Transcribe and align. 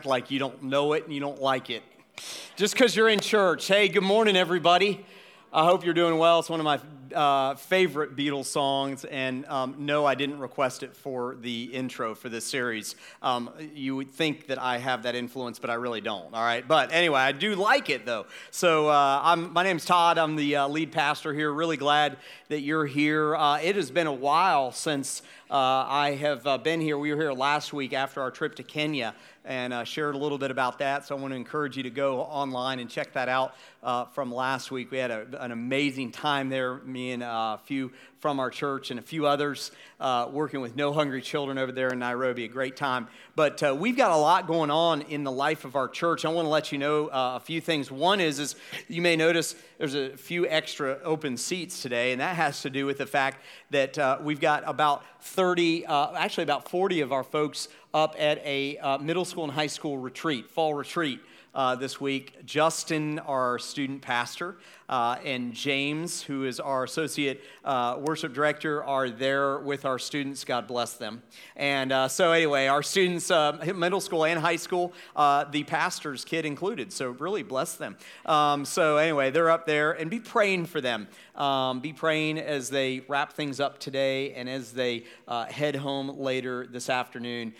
act 0.00 0.06
like 0.06 0.30
you 0.30 0.38
don't 0.38 0.62
know 0.62 0.94
it 0.94 1.04
and 1.04 1.12
you 1.12 1.20
don't 1.20 1.42
like 1.42 1.68
it. 1.68 1.82
Just 2.56 2.72
because 2.72 2.96
you're 2.96 3.10
in 3.10 3.20
church. 3.20 3.66
Hey, 3.66 3.86
good 3.86 4.02
morning, 4.02 4.34
everybody. 4.34 5.04
I 5.52 5.64
hope 5.64 5.84
you're 5.84 5.92
doing 5.92 6.16
well. 6.16 6.38
It's 6.38 6.48
one 6.48 6.58
of 6.58 6.64
my 6.64 6.80
uh, 7.14 7.54
favorite 7.56 8.16
Beatles 8.16 8.46
songs, 8.46 9.04
and 9.04 9.44
um, 9.46 9.74
no, 9.80 10.06
I 10.06 10.14
didn't 10.14 10.38
request 10.38 10.82
it 10.82 10.96
for 10.96 11.36
the 11.38 11.64
intro 11.64 12.14
for 12.14 12.30
this 12.30 12.46
series. 12.46 12.94
Um, 13.20 13.50
you 13.74 13.94
would 13.96 14.10
think 14.10 14.46
that 14.46 14.58
I 14.58 14.78
have 14.78 15.02
that 15.02 15.14
influence, 15.14 15.58
but 15.58 15.68
I 15.68 15.74
really 15.74 16.00
don't. 16.00 16.32
All 16.32 16.42
right, 16.42 16.66
but 16.66 16.92
anyway, 16.92 17.20
I 17.20 17.32
do 17.32 17.54
like 17.54 17.90
it 17.90 18.06
though. 18.06 18.24
So 18.50 18.88
uh, 18.88 19.20
I'm, 19.22 19.52
my 19.52 19.64
name's 19.64 19.84
Todd. 19.84 20.16
I'm 20.16 20.36
the 20.36 20.56
uh, 20.56 20.68
lead 20.68 20.92
pastor 20.92 21.34
here. 21.34 21.52
Really 21.52 21.76
glad 21.76 22.16
that 22.48 22.60
you're 22.60 22.86
here. 22.86 23.36
Uh, 23.36 23.58
it 23.60 23.76
has 23.76 23.90
been 23.90 24.06
a 24.06 24.12
while 24.12 24.72
since 24.72 25.20
uh, 25.50 25.84
I 25.88 26.14
have 26.20 26.46
uh, 26.46 26.58
been 26.58 26.80
here. 26.80 26.96
We 26.96 27.12
were 27.12 27.20
here 27.20 27.32
last 27.32 27.72
week 27.72 27.92
after 27.92 28.22
our 28.22 28.30
trip 28.30 28.54
to 28.56 28.62
Kenya 28.62 29.16
and 29.44 29.72
uh, 29.72 29.82
shared 29.82 30.14
a 30.14 30.18
little 30.18 30.38
bit 30.38 30.52
about 30.52 30.78
that. 30.78 31.06
So 31.06 31.16
I 31.16 31.20
want 31.20 31.32
to 31.32 31.36
encourage 31.36 31.76
you 31.76 31.82
to 31.82 31.90
go 31.90 32.20
online 32.20 32.78
and 32.78 32.88
check 32.88 33.12
that 33.14 33.28
out 33.28 33.56
uh, 33.82 34.04
from 34.04 34.32
last 34.32 34.70
week. 34.70 34.92
We 34.92 34.98
had 34.98 35.10
a, 35.10 35.26
an 35.42 35.50
amazing 35.50 36.12
time 36.12 36.50
there, 36.50 36.76
me 36.78 37.10
and 37.10 37.24
uh, 37.24 37.58
a 37.60 37.60
few 37.64 37.90
from 38.20 38.38
our 38.38 38.50
church 38.50 38.90
and 38.90 39.00
a 39.00 39.02
few 39.02 39.26
others 39.26 39.72
uh, 39.98 40.28
working 40.30 40.60
with 40.60 40.76
No 40.76 40.92
Hungry 40.92 41.22
Children 41.22 41.56
over 41.56 41.72
there 41.72 41.88
in 41.88 41.98
Nairobi. 41.98 42.44
A 42.44 42.48
great 42.48 42.76
time. 42.76 43.08
But 43.34 43.62
uh, 43.62 43.74
we've 43.78 43.96
got 43.96 44.10
a 44.10 44.16
lot 44.16 44.46
going 44.46 44.70
on 44.70 45.00
in 45.02 45.24
the 45.24 45.32
life 45.32 45.64
of 45.64 45.74
our 45.74 45.88
church. 45.88 46.26
I 46.26 46.28
want 46.28 46.44
to 46.44 46.50
let 46.50 46.70
you 46.70 46.76
know 46.76 47.08
uh, 47.08 47.36
a 47.36 47.40
few 47.40 47.62
things. 47.62 47.90
One 47.90 48.20
is, 48.20 48.38
is 48.38 48.56
you 48.88 49.00
may 49.00 49.16
notice 49.16 49.56
there's 49.78 49.94
a 49.94 50.16
few 50.16 50.46
extra 50.46 50.98
open 51.02 51.38
seats 51.38 51.80
today, 51.80 52.12
and 52.12 52.20
that 52.20 52.36
has 52.36 52.60
to 52.62 52.70
do 52.70 52.84
with 52.84 52.98
the 52.98 53.06
fact 53.06 53.42
that 53.70 53.98
uh, 53.98 54.18
we've 54.20 54.40
got 54.40 54.64
about 54.66 55.02
30, 55.22 55.86
uh, 55.86 56.12
actually 56.14 56.44
about 56.44 56.68
40 56.68 57.00
of 57.00 57.12
our 57.12 57.24
folks 57.24 57.68
up 57.94 58.14
at 58.18 58.44
a 58.44 58.76
uh, 58.78 58.98
middle 58.98 59.24
school 59.24 59.44
and 59.44 59.52
high 59.52 59.66
school 59.66 59.96
retreat, 59.96 60.50
fall 60.50 60.74
retreat. 60.74 61.20
This 61.80 62.00
week. 62.00 62.46
Justin, 62.46 63.18
our 63.18 63.58
student 63.58 64.02
pastor, 64.02 64.56
uh, 64.90 65.16
and 65.24 65.54
James, 65.54 66.20
who 66.20 66.44
is 66.44 66.58
our 66.58 66.82
associate 66.82 67.40
uh, 67.64 67.96
worship 68.00 68.34
director, 68.34 68.82
are 68.82 69.08
there 69.08 69.60
with 69.60 69.84
our 69.84 70.00
students. 70.00 70.42
God 70.42 70.66
bless 70.66 70.94
them. 70.94 71.22
And 71.54 71.92
uh, 71.92 72.08
so, 72.08 72.32
anyway, 72.32 72.66
our 72.66 72.82
students, 72.82 73.30
uh, 73.30 73.72
middle 73.76 74.00
school 74.00 74.24
and 74.24 74.40
high 74.40 74.56
school, 74.56 74.92
uh, 75.14 75.44
the 75.44 75.62
pastor's 75.62 76.24
kid 76.24 76.44
included. 76.44 76.92
So, 76.92 77.10
really 77.10 77.44
bless 77.44 77.76
them. 77.76 77.96
Um, 78.26 78.64
so, 78.64 78.96
anyway, 78.96 79.30
they're 79.30 79.50
up 79.50 79.64
there 79.64 79.92
and 79.92 80.10
be 80.10 80.18
praying 80.18 80.66
for 80.66 80.80
them. 80.80 81.06
Um, 81.36 81.80
be 81.80 81.92
praying 81.92 82.38
as 82.38 82.68
they 82.68 83.02
wrap 83.08 83.32
things 83.32 83.60
up 83.60 83.78
today 83.78 84.34
and 84.34 84.48
as 84.48 84.72
they 84.72 85.04
uh, 85.28 85.46
head 85.46 85.76
home 85.76 86.18
later 86.18 86.66
this 86.66 86.90
afternoon. 86.90 87.54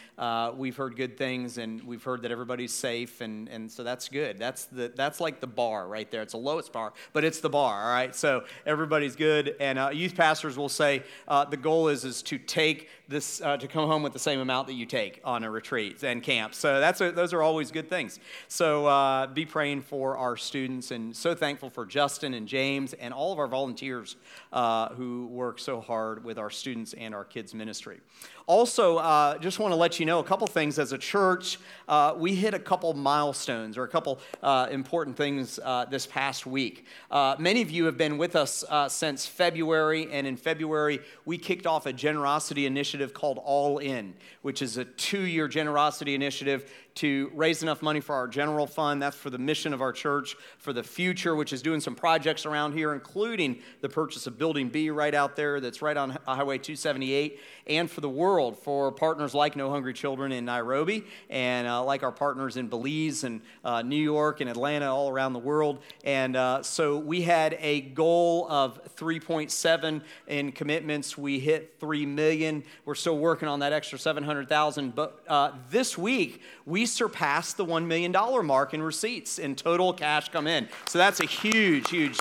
we've 0.56 0.76
heard 0.76 0.96
good 0.96 1.16
things 1.16 1.56
and 1.56 1.82
we've 1.84 2.02
heard 2.02 2.22
that 2.22 2.32
everybody's 2.32 2.72
safe, 2.72 3.20
and, 3.20 3.48
and 3.48 3.70
so 3.70 3.84
that's 3.84 4.08
good. 4.08 4.38
That's, 4.38 4.64
the, 4.64 4.92
that's 4.96 5.20
like 5.20 5.40
the 5.40 5.46
bar 5.46 5.86
right 5.86 6.10
there. 6.10 6.22
It's 6.22 6.32
the 6.32 6.38
lowest 6.38 6.72
bar. 6.72 6.92
But 7.12 7.19
but 7.20 7.26
it's 7.26 7.40
the 7.40 7.50
bar, 7.50 7.82
all 7.82 7.92
right? 7.92 8.16
So 8.16 8.44
everybody's 8.64 9.14
good. 9.14 9.54
And 9.60 9.78
uh, 9.78 9.90
youth 9.92 10.14
pastors 10.14 10.56
will 10.56 10.70
say 10.70 11.02
uh, 11.28 11.44
the 11.44 11.58
goal 11.58 11.88
is, 11.88 12.06
is 12.06 12.22
to 12.22 12.38
take 12.38 12.88
this, 13.08 13.42
uh, 13.42 13.58
to 13.58 13.68
come 13.68 13.86
home 13.86 14.02
with 14.02 14.14
the 14.14 14.18
same 14.18 14.40
amount 14.40 14.68
that 14.68 14.72
you 14.72 14.86
take 14.86 15.20
on 15.22 15.44
a 15.44 15.50
retreat 15.50 16.02
and 16.02 16.22
camp. 16.22 16.54
So 16.54 16.80
that's 16.80 17.02
a, 17.02 17.12
those 17.12 17.34
are 17.34 17.42
always 17.42 17.70
good 17.70 17.90
things. 17.90 18.20
So 18.48 18.86
uh, 18.86 19.26
be 19.26 19.44
praying 19.44 19.82
for 19.82 20.16
our 20.16 20.38
students 20.38 20.92
and 20.92 21.14
so 21.14 21.34
thankful 21.34 21.68
for 21.68 21.84
Justin 21.84 22.32
and 22.32 22.48
James 22.48 22.94
and 22.94 23.12
all 23.12 23.34
of 23.34 23.38
our 23.38 23.48
volunteers 23.48 24.16
uh, 24.52 24.88
who 24.90 25.26
work 25.26 25.58
so 25.58 25.80
hard 25.80 26.24
with 26.24 26.38
our 26.38 26.50
students 26.50 26.92
and 26.94 27.14
our 27.14 27.24
kids' 27.24 27.54
ministry. 27.54 28.00
Also, 28.46 28.96
uh, 28.96 29.38
just 29.38 29.60
want 29.60 29.70
to 29.70 29.76
let 29.76 30.00
you 30.00 30.06
know 30.06 30.18
a 30.18 30.24
couple 30.24 30.46
things. 30.46 30.78
As 30.78 30.92
a 30.92 30.98
church, 30.98 31.58
uh, 31.88 32.14
we 32.16 32.34
hit 32.34 32.52
a 32.52 32.58
couple 32.58 32.92
milestones 32.94 33.78
or 33.78 33.84
a 33.84 33.88
couple 33.88 34.18
uh, 34.42 34.66
important 34.70 35.16
things 35.16 35.60
uh, 35.62 35.84
this 35.84 36.04
past 36.04 36.46
week. 36.46 36.86
Uh, 37.12 37.36
many 37.38 37.62
of 37.62 37.70
you 37.70 37.84
have 37.84 37.96
been 37.96 38.18
with 38.18 38.34
us 38.34 38.64
since 38.88 39.24
February, 39.24 40.10
and 40.10 40.26
in 40.26 40.36
February, 40.36 41.00
we 41.24 41.38
kicked 41.38 41.66
off 41.66 41.86
a 41.86 41.92
generosity 41.92 42.66
initiative 42.66 43.14
called 43.14 43.38
All 43.44 43.78
In, 43.78 44.14
which 44.42 44.62
is 44.62 44.76
a 44.76 44.84
two 44.84 45.22
year 45.22 45.46
generosity 45.46 46.14
initiative 46.14 46.72
to 46.96 47.30
raise 47.34 47.62
enough 47.62 47.82
money 47.82 48.00
for 48.00 48.14
our 48.14 48.28
general 48.28 48.66
fund. 48.66 49.00
That's 49.02 49.16
for 49.16 49.30
the 49.30 49.38
mission 49.38 49.72
of 49.72 49.80
our 49.80 49.92
church, 49.92 50.36
for 50.58 50.72
the 50.72 50.82
future, 50.82 51.34
which 51.34 51.52
is 51.52 51.62
doing 51.62 51.80
some 51.80 51.94
projects 51.94 52.46
around 52.46 52.72
here, 52.72 52.92
including 52.92 53.60
the 53.80 53.88
purchase 53.88 54.26
of 54.26 54.38
Building 54.38 54.68
B 54.68 54.90
right 54.90 55.14
out 55.14 55.36
there, 55.36 55.60
that's 55.60 55.82
right 55.82 55.96
on 55.96 56.10
Highway 56.26 56.58
278, 56.58 57.38
and 57.66 57.90
for 57.90 58.00
the 58.00 58.08
world, 58.08 58.58
for 58.58 58.90
partners 58.92 59.34
like 59.34 59.56
No 59.56 59.70
Hungry 59.70 59.92
Children 59.92 60.32
in 60.32 60.44
Nairobi, 60.44 61.04
and 61.28 61.66
uh, 61.66 61.82
like 61.84 62.02
our 62.02 62.12
partners 62.12 62.56
in 62.56 62.68
Belize 62.68 63.24
and 63.24 63.40
uh, 63.64 63.82
New 63.82 63.96
York 63.96 64.40
and 64.40 64.50
Atlanta, 64.50 64.94
all 64.94 65.08
around 65.08 65.32
the 65.32 65.38
world. 65.38 65.80
And 66.04 66.36
uh, 66.36 66.62
so 66.62 66.98
we 66.98 67.22
had 67.22 67.56
a 67.60 67.80
goal 67.80 68.46
of 68.50 68.94
3.7 68.96 70.02
in 70.26 70.52
commitments. 70.52 71.16
We 71.16 71.38
hit 71.38 71.76
3 71.80 72.06
million. 72.06 72.64
We're 72.84 72.94
still 72.94 73.18
working 73.18 73.48
on 73.48 73.60
that 73.60 73.72
extra 73.72 73.98
700,000. 73.98 74.94
But 74.94 75.22
uh, 75.28 75.52
this 75.70 75.96
week, 75.96 76.42
we 76.66 76.86
surpassed 76.90 77.56
the 77.56 77.64
$1 77.64 77.86
million 77.86 78.12
mark 78.46 78.74
in 78.74 78.82
receipts 78.82 79.38
in 79.38 79.56
total 79.56 79.92
cash 79.92 80.28
come 80.28 80.46
in. 80.46 80.68
So 80.86 80.98
that's 80.98 81.20
a 81.20 81.26
huge, 81.26 81.90
huge 81.90 82.18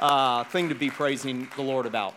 uh, 0.00 0.44
thing 0.44 0.68
to 0.68 0.74
be 0.74 0.90
praising 0.90 1.48
the 1.56 1.62
Lord 1.62 1.86
about. 1.86 2.14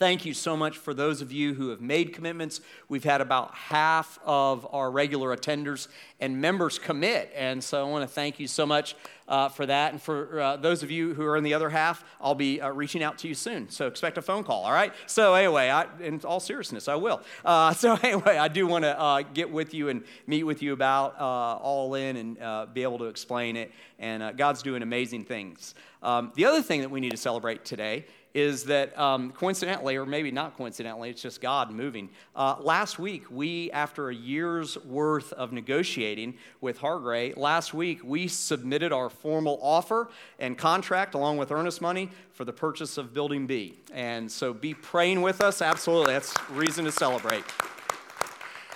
Thank 0.00 0.24
you 0.24 0.32
so 0.32 0.56
much 0.56 0.78
for 0.78 0.94
those 0.94 1.20
of 1.20 1.30
you 1.30 1.52
who 1.52 1.68
have 1.68 1.82
made 1.82 2.14
commitments. 2.14 2.62
We've 2.88 3.04
had 3.04 3.20
about 3.20 3.54
half 3.54 4.18
of 4.24 4.66
our 4.72 4.90
regular 4.90 5.36
attenders 5.36 5.88
and 6.20 6.40
members 6.40 6.78
commit. 6.78 7.30
And 7.36 7.62
so 7.62 7.86
I 7.86 7.90
want 7.90 8.08
to 8.08 8.08
thank 8.08 8.40
you 8.40 8.48
so 8.48 8.64
much 8.64 8.96
uh, 9.28 9.50
for 9.50 9.66
that. 9.66 9.92
And 9.92 10.00
for 10.00 10.40
uh, 10.40 10.56
those 10.56 10.82
of 10.82 10.90
you 10.90 11.12
who 11.12 11.26
are 11.26 11.36
in 11.36 11.44
the 11.44 11.52
other 11.52 11.68
half, 11.68 12.02
I'll 12.18 12.34
be 12.34 12.62
uh, 12.62 12.70
reaching 12.70 13.02
out 13.02 13.18
to 13.18 13.28
you 13.28 13.34
soon. 13.34 13.68
So 13.68 13.88
expect 13.88 14.16
a 14.16 14.22
phone 14.22 14.42
call, 14.42 14.64
all 14.64 14.72
right? 14.72 14.94
So, 15.06 15.34
anyway, 15.34 15.68
I, 15.68 15.84
in 16.00 16.22
all 16.24 16.40
seriousness, 16.40 16.88
I 16.88 16.94
will. 16.94 17.20
Uh, 17.44 17.74
so, 17.74 17.98
anyway, 18.02 18.38
I 18.38 18.48
do 18.48 18.66
want 18.66 18.84
to 18.84 18.98
uh, 18.98 19.20
get 19.34 19.50
with 19.50 19.74
you 19.74 19.90
and 19.90 20.02
meet 20.26 20.44
with 20.44 20.62
you 20.62 20.72
about 20.72 21.20
uh, 21.20 21.56
All 21.62 21.94
In 21.94 22.16
and 22.16 22.72
be 22.72 22.84
able 22.84 22.98
to 23.00 23.04
explain 23.04 23.54
it. 23.54 23.70
And 23.98 24.34
God's 24.38 24.62
doing 24.62 24.82
amazing 24.82 25.26
things. 25.26 25.74
Um, 26.02 26.32
the 26.34 26.46
other 26.46 26.62
thing 26.62 26.80
that 26.80 26.90
we 26.90 27.00
need 27.00 27.10
to 27.10 27.18
celebrate 27.18 27.66
today 27.66 28.06
is 28.34 28.64
that 28.64 28.96
um, 28.98 29.32
coincidentally, 29.32 29.96
or 29.96 30.06
maybe 30.06 30.30
not 30.30 30.56
coincidentally, 30.56 31.10
it's 31.10 31.22
just 31.22 31.40
God 31.40 31.70
moving. 31.70 32.08
Uh, 32.36 32.56
last 32.60 32.98
week, 32.98 33.24
we, 33.30 33.70
after 33.72 34.08
a 34.08 34.14
year's 34.14 34.78
worth 34.84 35.32
of 35.32 35.52
negotiating 35.52 36.34
with 36.60 36.78
Hargray, 36.78 37.36
last 37.36 37.74
week 37.74 38.00
we 38.04 38.28
submitted 38.28 38.92
our 38.92 39.10
formal 39.10 39.58
offer 39.62 40.10
and 40.38 40.56
contract 40.56 41.14
along 41.14 41.38
with 41.38 41.50
earnest 41.50 41.80
money 41.80 42.10
for 42.32 42.44
the 42.44 42.52
purchase 42.52 42.98
of 42.98 43.12
Building 43.12 43.46
B. 43.46 43.74
And 43.92 44.30
so 44.30 44.52
be 44.52 44.74
praying 44.74 45.22
with 45.22 45.40
us. 45.40 45.60
Absolutely, 45.60 46.12
that's 46.12 46.34
reason 46.50 46.84
to 46.84 46.92
celebrate. 46.92 47.44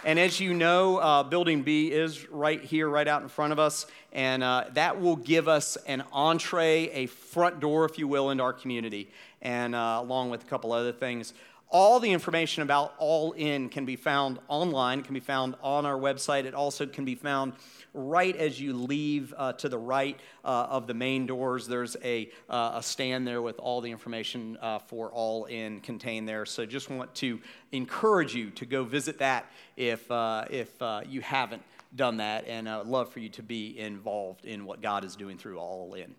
And 0.05 0.19
as 0.19 0.39
you 0.39 0.53
know, 0.53 0.99
uh, 0.99 1.23
Building 1.23 1.63
B 1.63 1.91
is 1.91 2.29
right 2.29 2.63
here, 2.63 2.91
right 2.91 3.09
out 3.09 3.23
in 3.23 3.29
front 3.29 3.55
of 3.55 3.59
us. 3.59 3.87
And 4.13 4.43
uh, 4.43 4.65
that 4.75 5.01
will 5.01 5.17
give 5.17 5.49
us 5.49 5.79
an 5.87 6.05
entree, 6.13 6.91
a 6.91 7.07
front 7.07 7.59
door, 7.59 7.87
if 7.87 7.99
you 7.99 8.07
will, 8.07 8.29
into 8.29 8.45
our 8.45 8.53
community, 8.53 9.11
and 9.41 9.75
uh, 9.75 9.99
along 10.03 10.29
with 10.29 10.43
a 10.43 10.47
couple 10.47 10.75
other 10.75 10.93
things. 10.93 11.33
All 11.71 11.99
the 11.99 12.13
information 12.13 12.63
about 12.63 12.95
All 12.99 13.33
In 13.33 13.69
can 13.69 13.85
be 13.85 13.97
found 13.97 14.39
online, 14.49 15.03
can 15.03 15.15
be 15.15 15.21
found 15.21 15.57
on 15.63 15.87
our 15.87 15.99
website. 15.99 16.45
It 16.45 16.55
also 16.55 16.87
can 16.87 17.05
be 17.05 17.17
found 17.17 17.55
right 17.95 18.37
as 18.37 18.61
you 18.61 18.75
leave 18.75 19.33
uh, 19.37 19.53
to 19.55 19.69
the 19.69 19.79
right 19.79 20.19
uh, 20.45 20.67
of 20.71 20.87
the 20.87 20.95
main 20.95 21.27
doors, 21.27 21.67
there's 21.67 21.97
a, 22.05 22.31
uh, 22.51 22.73
a 22.75 22.83
stand 22.83 23.27
there 23.27 23.41
with 23.41 23.59
all 23.59 23.81
the 23.81 23.91
information 23.91 24.59
uh, 24.61 24.79
for 24.81 25.11
All 25.11 25.47
In 25.47 25.81
contained 25.81 26.29
there. 26.29 26.45
So 26.45 26.67
just 26.67 26.91
want 26.91 27.15
to 27.17 27.41
encourage 27.73 28.35
you 28.35 28.51
to 28.51 28.67
go 28.67 28.85
visit 28.85 29.19
that 29.19 29.47
if, 29.77 30.11
uh, 30.11 30.45
if 30.51 30.81
uh, 30.83 31.03
you 31.09 31.21
haven't 31.23 31.63
done 31.97 32.17
that, 32.19 32.47
and 32.49 32.69
I'd 32.69 32.87
love 32.87 33.13
for 33.13 33.21
you 33.21 33.29
to 33.31 33.43
be 33.43 33.79
involved 33.79 34.45
in 34.45 34.65
what 34.65 34.83
God 34.83 35.05
is 35.05 35.15
doing 35.15 35.39
through 35.39 35.59
All 35.59 35.95
In. 35.95 36.15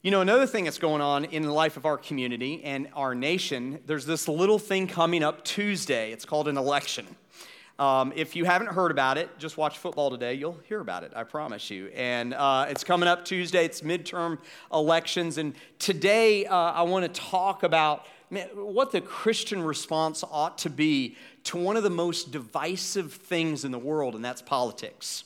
You 0.00 0.12
know, 0.12 0.20
another 0.20 0.46
thing 0.46 0.62
that's 0.62 0.78
going 0.78 1.00
on 1.00 1.24
in 1.24 1.42
the 1.42 1.52
life 1.52 1.76
of 1.76 1.84
our 1.84 1.98
community 1.98 2.62
and 2.62 2.86
our 2.94 3.16
nation, 3.16 3.80
there's 3.86 4.06
this 4.06 4.28
little 4.28 4.60
thing 4.60 4.86
coming 4.86 5.24
up 5.24 5.44
Tuesday. 5.44 6.12
It's 6.12 6.24
called 6.24 6.46
an 6.46 6.56
election. 6.56 7.04
Um, 7.80 8.12
if 8.14 8.36
you 8.36 8.44
haven't 8.44 8.68
heard 8.68 8.92
about 8.92 9.18
it, 9.18 9.36
just 9.40 9.56
watch 9.56 9.76
football 9.76 10.08
today. 10.08 10.34
You'll 10.34 10.60
hear 10.68 10.78
about 10.78 11.02
it, 11.02 11.14
I 11.16 11.24
promise 11.24 11.68
you. 11.68 11.88
And 11.96 12.32
uh, 12.32 12.66
it's 12.68 12.84
coming 12.84 13.08
up 13.08 13.24
Tuesday. 13.24 13.64
It's 13.64 13.80
midterm 13.80 14.38
elections. 14.72 15.36
And 15.36 15.56
today, 15.80 16.46
uh, 16.46 16.54
I 16.54 16.82
want 16.82 17.12
to 17.12 17.20
talk 17.20 17.64
about 17.64 18.06
what 18.54 18.92
the 18.92 19.00
Christian 19.00 19.64
response 19.64 20.22
ought 20.30 20.58
to 20.58 20.70
be 20.70 21.16
to 21.42 21.56
one 21.56 21.76
of 21.76 21.82
the 21.82 21.90
most 21.90 22.30
divisive 22.30 23.12
things 23.12 23.64
in 23.64 23.72
the 23.72 23.80
world, 23.80 24.14
and 24.14 24.24
that's 24.24 24.42
politics. 24.42 25.24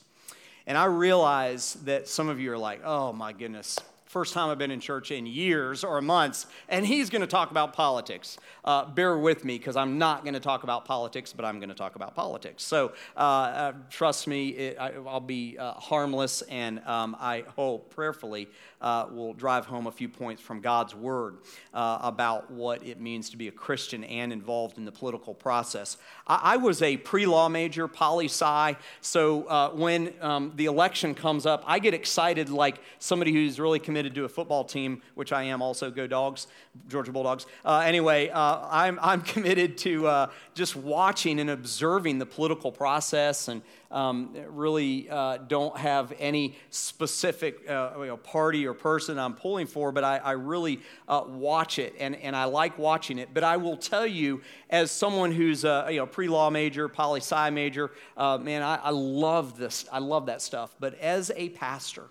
And 0.67 0.79
I 0.79 0.87
realize 0.87 1.75
that 1.85 2.09
some 2.09 2.31
of 2.31 2.41
you 2.41 2.51
are 2.53 2.59
like, 2.59 2.81
oh 2.85 3.13
my 3.13 3.35
goodness, 3.35 3.79
First 4.13 4.35
time 4.35 4.51
I've 4.51 4.59
been 4.59 4.71
in 4.71 4.81
church 4.81 5.11
in 5.11 5.25
years 5.25 5.83
or 5.85 6.03
months, 6.03 6.45
and 6.69 6.85
he's 6.85 7.09
going 7.09 7.23
to 7.23 7.27
talk 7.27 7.51
about 7.51 7.73
politics. 7.73 8.37
Uh, 8.63 8.85
bear 8.85 9.17
with 9.17 9.43
me 9.43 9.57
because 9.57 9.75
I'm 9.75 9.97
not 9.97 10.23
going 10.23 10.35
to 10.35 10.41
talk 10.41 10.65
about 10.65 10.85
politics, 10.85 11.33
but 11.33 11.47
I'm 11.47 11.59
going 11.61 11.71
to 11.71 11.75
talk 11.75 11.97
about 11.97 12.15
politics. 12.15 12.63
So 12.63 12.93
uh, 13.17 13.21
uh, 13.21 13.73
trust 13.89 14.29
me, 14.29 14.51
it, 14.51 14.79
I, 14.79 14.99
will 14.99 15.19
be 15.19 15.57
uh, 15.57 15.73
harmless, 15.73 16.43
and 16.43 16.81
um, 16.81 17.17
I 17.19 17.45
hope 17.57 17.89
prayerfully 17.95 18.51
uh, 18.83 19.07
will 19.11 19.33
drive 19.33 19.65
home 19.65 19.87
a 19.87 19.91
few 19.91 20.11
points 20.11 20.43
from 20.43 20.61
God's 20.61 20.95
word 20.95 21.39
about 21.73 22.51
what 22.51 22.87
it 22.87 23.01
means 23.01 23.31
to 23.31 23.39
be 23.39 23.49
a 23.49 23.53
Christian 23.53 24.05
and 24.05 24.31
involved 24.31 24.77
in 24.77 24.85
the 24.85 24.93
political 24.93 25.33
process. 25.33 25.97
I, 26.27 26.41
I 26.43 26.57
was 26.59 26.83
a 26.83 26.99
pre 26.99 27.25
law 27.25 27.49
major, 27.49 27.89
poli 27.89 28.27
sci, 28.27 28.77
so 29.01 29.71
when 29.75 30.13
um, 30.21 30.53
the 30.57 30.67
election 30.67 31.15
comes 31.15 31.47
up, 31.47 31.65
I 31.67 31.79
get 31.79 31.95
excited 31.95 32.51
like 32.51 32.79
somebody 32.99 33.33
who's 33.33 33.59
really 33.59 33.79
committed 33.79 34.02
to 34.11 34.25
a 34.25 34.29
football 34.29 34.65
team, 34.65 35.03
which 35.15 35.33
I 35.33 35.45
am 35.45 35.63
also, 35.63 35.91
go 35.91 36.07
dogs, 36.07 36.47
Georgia 36.89 37.13
Bulldogs. 37.13 37.47
Uh, 37.65 37.83
anyway, 37.85 38.29
uh, 38.29 38.67
I'm, 38.71 38.99
I'm 39.03 39.21
committed 39.33 39.79
to 39.79 40.07
uh, 40.07 40.31
just 40.55 40.77
watching 40.77 41.41
and 41.41 41.51
observing 41.51 42.19
the 42.19 42.27
political 42.27 42.73
process 42.73 43.49
and 43.49 43.63
um, 43.91 44.35
really 44.49 45.09
uh, 45.11 45.37
don't 45.37 45.77
have 45.77 46.15
any 46.19 46.57
specific 46.71 47.69
uh, 47.69 47.93
you 47.99 48.07
know, 48.07 48.17
party 48.17 48.67
or 48.67 48.73
person 48.73 49.19
I'm 49.19 49.35
pulling 49.35 49.67
for, 49.67 49.93
but 49.93 50.03
I, 50.03 50.17
I 50.19 50.33
really 50.33 50.81
uh, 51.09 51.25
watch 51.27 51.79
it 51.79 51.95
and, 52.01 52.17
and 52.17 52.35
I 52.35 52.45
like 52.45 52.79
watching 52.79 53.19
it. 53.19 53.31
But 53.35 53.45
I 53.45 53.59
will 53.59 53.77
tell 53.77 54.07
you, 54.07 54.41
as 54.71 54.91
someone 54.91 55.31
who's 55.31 55.65
a 55.65 55.87
you 55.91 55.99
know, 55.99 56.07
pre 56.07 56.29
law 56.29 56.49
major, 56.49 56.89
poli 56.89 57.21
sci 57.21 57.51
major, 57.51 57.91
man, 58.17 58.63
I, 58.63 58.77
I 58.77 58.91
love 58.91 59.59
this. 59.59 59.85
I 59.93 59.99
love 59.99 60.27
that 60.27 60.41
stuff. 60.41 60.75
But 60.81 60.99
as 60.99 61.31
a 61.37 61.51
pastor 61.51 62.09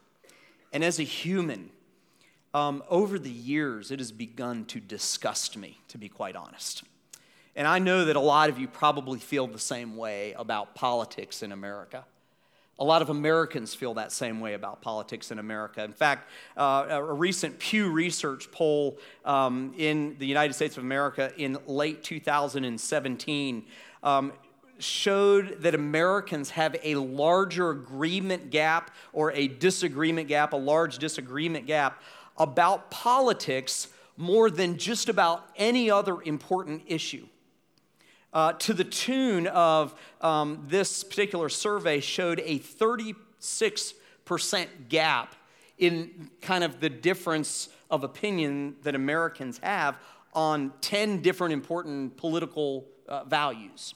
and 0.71 0.83
as 0.83 0.99
a 0.99 1.03
human, 1.03 1.71
um, 2.53 2.83
over 2.89 3.17
the 3.17 3.29
years, 3.29 3.91
it 3.91 3.99
has 3.99 4.11
begun 4.11 4.65
to 4.65 4.79
disgust 4.79 5.57
me, 5.57 5.79
to 5.87 5.97
be 5.97 6.09
quite 6.09 6.35
honest. 6.35 6.83
And 7.55 7.67
I 7.67 7.79
know 7.79 8.05
that 8.05 8.15
a 8.15 8.21
lot 8.21 8.49
of 8.49 8.59
you 8.59 8.67
probably 8.67 9.19
feel 9.19 9.47
the 9.47 9.59
same 9.59 9.97
way 9.97 10.33
about 10.33 10.75
politics 10.75 11.43
in 11.43 11.51
America. 11.51 12.05
A 12.79 12.83
lot 12.83 13.01
of 13.01 13.09
Americans 13.09 13.75
feel 13.75 13.93
that 13.95 14.11
same 14.11 14.39
way 14.39 14.53
about 14.53 14.81
politics 14.81 15.29
in 15.29 15.37
America. 15.37 15.83
In 15.83 15.93
fact, 15.93 16.29
uh, 16.57 16.87
a 16.89 17.13
recent 17.13 17.59
Pew 17.59 17.91
Research 17.91 18.51
poll 18.51 18.97
um, 19.23 19.73
in 19.77 20.15
the 20.17 20.25
United 20.25 20.53
States 20.53 20.77
of 20.77 20.83
America 20.83 21.31
in 21.37 21.57
late 21.67 22.03
2017 22.03 23.65
um, 24.01 24.33
showed 24.79 25.61
that 25.61 25.75
Americans 25.75 26.49
have 26.51 26.75
a 26.83 26.95
larger 26.95 27.69
agreement 27.69 28.49
gap 28.49 28.89
or 29.13 29.31
a 29.33 29.47
disagreement 29.47 30.27
gap, 30.27 30.53
a 30.53 30.57
large 30.57 30.97
disagreement 30.97 31.67
gap 31.67 32.01
about 32.37 32.91
politics 32.91 33.87
more 34.17 34.49
than 34.49 34.77
just 34.77 35.09
about 35.09 35.49
any 35.55 35.89
other 35.89 36.21
important 36.21 36.83
issue 36.87 37.25
uh, 38.33 38.53
to 38.53 38.73
the 38.73 38.83
tune 38.83 39.47
of 39.47 39.95
um, 40.21 40.65
this 40.67 41.03
particular 41.03 41.49
survey 41.49 41.99
showed 41.99 42.41
a 42.45 42.59
36% 42.59 44.67
gap 44.89 45.35
in 45.77 46.29
kind 46.41 46.63
of 46.63 46.79
the 46.79 46.89
difference 46.89 47.69
of 47.89 48.03
opinion 48.03 48.75
that 48.83 48.95
Americans 48.95 49.59
have 49.63 49.97
on 50.33 50.71
10 50.81 51.21
different 51.21 51.53
important 51.53 52.15
political 52.15 52.85
uh, 53.07 53.23
values. 53.25 53.93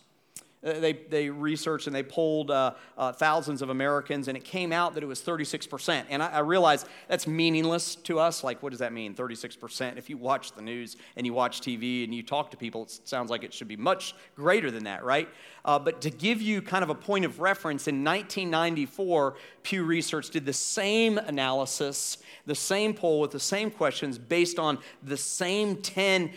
Uh, 0.64 0.80
they, 0.80 0.94
they 0.94 1.30
researched 1.30 1.86
and 1.88 1.96
they 1.96 2.04
polled 2.04 2.50
uh, 2.50 2.74
uh, 2.98 3.12
thousands 3.12 3.62
of 3.62 3.70
Americans, 3.70 4.28
and 4.28 4.36
it 4.36 4.44
came 4.44 4.72
out 4.72 4.96
that 4.96 5.04
it 5.04 5.06
was 5.06 5.22
36%. 5.22 6.06
And 6.10 6.24
I, 6.24 6.28
I 6.28 6.40
realized 6.40 6.88
that's 7.08 7.28
meaningless 7.28 7.96
to 7.96 8.20
us. 8.20 8.44
Like, 8.44 8.64
what 8.64 8.72
does 8.72 8.80
that 8.80 8.92
mean, 8.92 9.14
36%? 9.14 9.98
If 9.98 10.10
you 10.10 10.18
watch 10.18 10.54
the 10.54 10.62
news 10.62 10.98
and 11.16 11.26
you 11.26 11.34
watch 11.34 11.62
TV 11.62 12.04
and 12.04 12.14
you 12.14 12.24
talk 12.24 12.52
to 12.52 12.58
people, 12.58 12.84
it 12.84 13.00
sounds 13.04 13.30
like 13.30 13.44
it 13.44 13.54
should 13.54 13.68
be 13.68 13.78
much 13.78 14.16
greater 14.36 14.72
than 14.72 14.86
that, 14.86 15.04
right? 15.04 15.30
Uh, 15.64 15.78
but 15.78 16.02
to 16.02 16.10
give 16.10 16.42
you 16.42 16.62
kind 16.62 16.84
of 16.84 16.90
a 16.90 16.96
point 16.96 17.26
of 17.26 17.40
reference, 17.40 17.88
in 17.88 18.04
1994, 18.04 19.36
Pew 19.64 19.84
Research 19.84 20.30
did 20.30 20.46
the 20.46 20.54
same 20.54 21.18
analysis, 21.18 22.18
the 22.46 22.56
same 22.56 22.94
poll 22.94 23.20
with 23.20 23.32
the 23.32 23.40
same 23.40 23.70
questions 23.70 24.18
based 24.18 24.58
on 24.58 24.80
the 25.04 25.18
same 25.18 25.82
10 25.82 26.32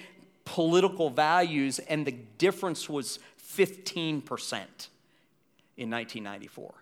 political 0.44 1.10
values, 1.10 1.78
and 1.78 2.06
the 2.06 2.14
difference 2.38 2.88
was 2.88 3.18
15% 3.56 4.52
in 5.76 5.90
1994. 5.90 6.74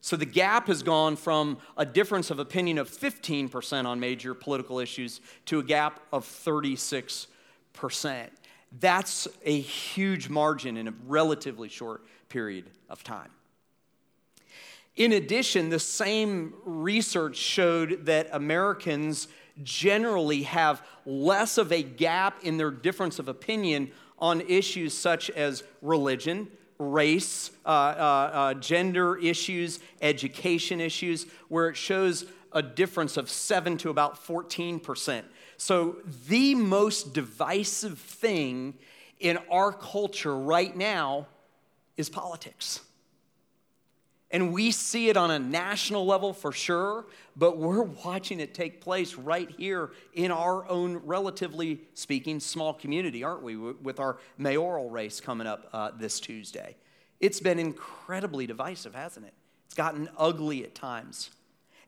So 0.00 0.16
the 0.16 0.24
gap 0.24 0.68
has 0.68 0.82
gone 0.84 1.16
from 1.16 1.58
a 1.76 1.84
difference 1.84 2.30
of 2.30 2.38
opinion 2.38 2.78
of 2.78 2.88
15% 2.88 3.86
on 3.86 3.98
major 3.98 4.34
political 4.34 4.78
issues 4.78 5.20
to 5.46 5.58
a 5.58 5.64
gap 5.64 6.00
of 6.12 6.24
36%. 6.24 7.26
That's 8.78 9.28
a 9.44 9.60
huge 9.60 10.28
margin 10.28 10.76
in 10.76 10.88
a 10.88 10.94
relatively 11.06 11.68
short 11.68 12.02
period 12.28 12.70
of 12.88 13.02
time. 13.02 13.30
In 14.94 15.12
addition, 15.12 15.70
the 15.70 15.78
same 15.78 16.54
research 16.64 17.36
showed 17.36 18.06
that 18.06 18.28
Americans 18.32 19.28
generally 19.62 20.42
have 20.42 20.82
less 21.04 21.58
of 21.58 21.72
a 21.72 21.82
gap 21.82 22.42
in 22.44 22.56
their 22.56 22.70
difference 22.70 23.18
of 23.18 23.28
opinion 23.28 23.90
on 24.18 24.40
issues 24.42 24.94
such 24.94 25.30
as 25.30 25.62
religion, 25.82 26.48
race, 26.78 27.50
uh, 27.64 27.68
uh, 27.68 28.30
uh, 28.32 28.54
gender 28.54 29.16
issues, 29.18 29.80
education 30.00 30.80
issues, 30.80 31.26
where 31.48 31.68
it 31.68 31.76
shows 31.76 32.26
a 32.52 32.62
difference 32.62 33.16
of 33.16 33.30
7 33.30 33.76
to 33.78 33.90
about 33.90 34.24
14%. 34.26 35.22
So, 35.58 35.96
the 36.28 36.54
most 36.54 37.14
divisive 37.14 37.98
thing 37.98 38.74
in 39.18 39.38
our 39.50 39.72
culture 39.72 40.36
right 40.36 40.74
now 40.76 41.26
is 41.96 42.10
politics. 42.10 42.80
And 44.36 44.52
we 44.52 44.70
see 44.70 45.08
it 45.08 45.16
on 45.16 45.30
a 45.30 45.38
national 45.38 46.04
level 46.04 46.34
for 46.34 46.52
sure, 46.52 47.06
but 47.36 47.56
we're 47.56 47.84
watching 47.84 48.38
it 48.38 48.52
take 48.52 48.82
place 48.82 49.14
right 49.14 49.50
here 49.50 49.92
in 50.12 50.30
our 50.30 50.68
own, 50.68 50.98
relatively 51.06 51.80
speaking, 51.94 52.38
small 52.38 52.74
community, 52.74 53.24
aren't 53.24 53.42
we, 53.42 53.56
with 53.56 53.98
our 53.98 54.18
mayoral 54.36 54.90
race 54.90 55.22
coming 55.22 55.46
up 55.46 55.70
uh, 55.72 55.90
this 55.98 56.20
Tuesday? 56.20 56.76
It's 57.18 57.40
been 57.40 57.58
incredibly 57.58 58.46
divisive, 58.46 58.94
hasn't 58.94 59.24
it? 59.24 59.32
It's 59.64 59.74
gotten 59.74 60.06
ugly 60.18 60.64
at 60.64 60.74
times. 60.74 61.30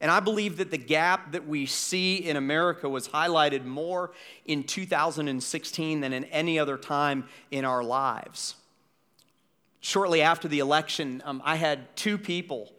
And 0.01 0.11
I 0.11 0.21
believe 0.21 0.57
that 0.57 0.71
the 0.71 0.79
gap 0.79 1.33
that 1.33 1.47
we 1.47 1.67
see 1.67 2.17
in 2.17 2.39
America 2.39 2.89
was 2.89 3.09
highlighted 3.09 3.67
more 3.67 4.13
in 4.47 4.65
2016 4.65 6.01
than 6.01 6.15
in 6.15 6.25
any 6.25 6.59
other 6.59 6.79
time 6.79 7.29
in 7.51 7.67
our 7.67 7.85
lives 7.85 8.55
shortly 9.89 10.21
after 10.21 10.49
the 10.49 10.59
election, 10.59 11.23
um, 11.25 11.41
I 11.47 11.57
had 11.57 11.97
two 11.97 12.19
people 12.19 12.71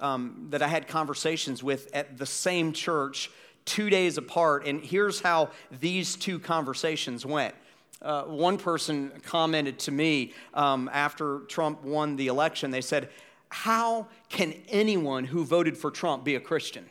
um, 0.00 0.48
that 0.50 0.60
I 0.60 0.68
had 0.68 0.86
conversations 0.86 1.62
with 1.62 1.88
at 1.94 2.18
the 2.18 2.26
same 2.26 2.74
church 2.74 3.30
two 3.64 3.88
days 3.88 4.18
apart. 4.18 4.66
And 4.66 4.82
here's 4.82 5.20
how 5.20 5.48
these 5.80 6.14
two 6.14 6.38
conversations 6.38 7.24
went. 7.24 7.54
Uh, 8.02 8.24
one 8.24 8.58
person 8.58 9.10
commented 9.24 9.78
to 9.78 9.90
me 9.90 10.34
um, 10.52 10.90
after 10.92 11.40
Trump 11.48 11.82
won 11.84 12.16
the 12.16 12.26
election, 12.26 12.70
they 12.70 12.82
said, 12.82 13.08
How 13.48 14.06
can 14.28 14.52
anyone 14.68 15.24
who 15.24 15.46
voted 15.46 15.76
for 15.76 15.90
Trump 15.90 16.22
be 16.22 16.34
a 16.34 16.40
Christian? 16.40 16.84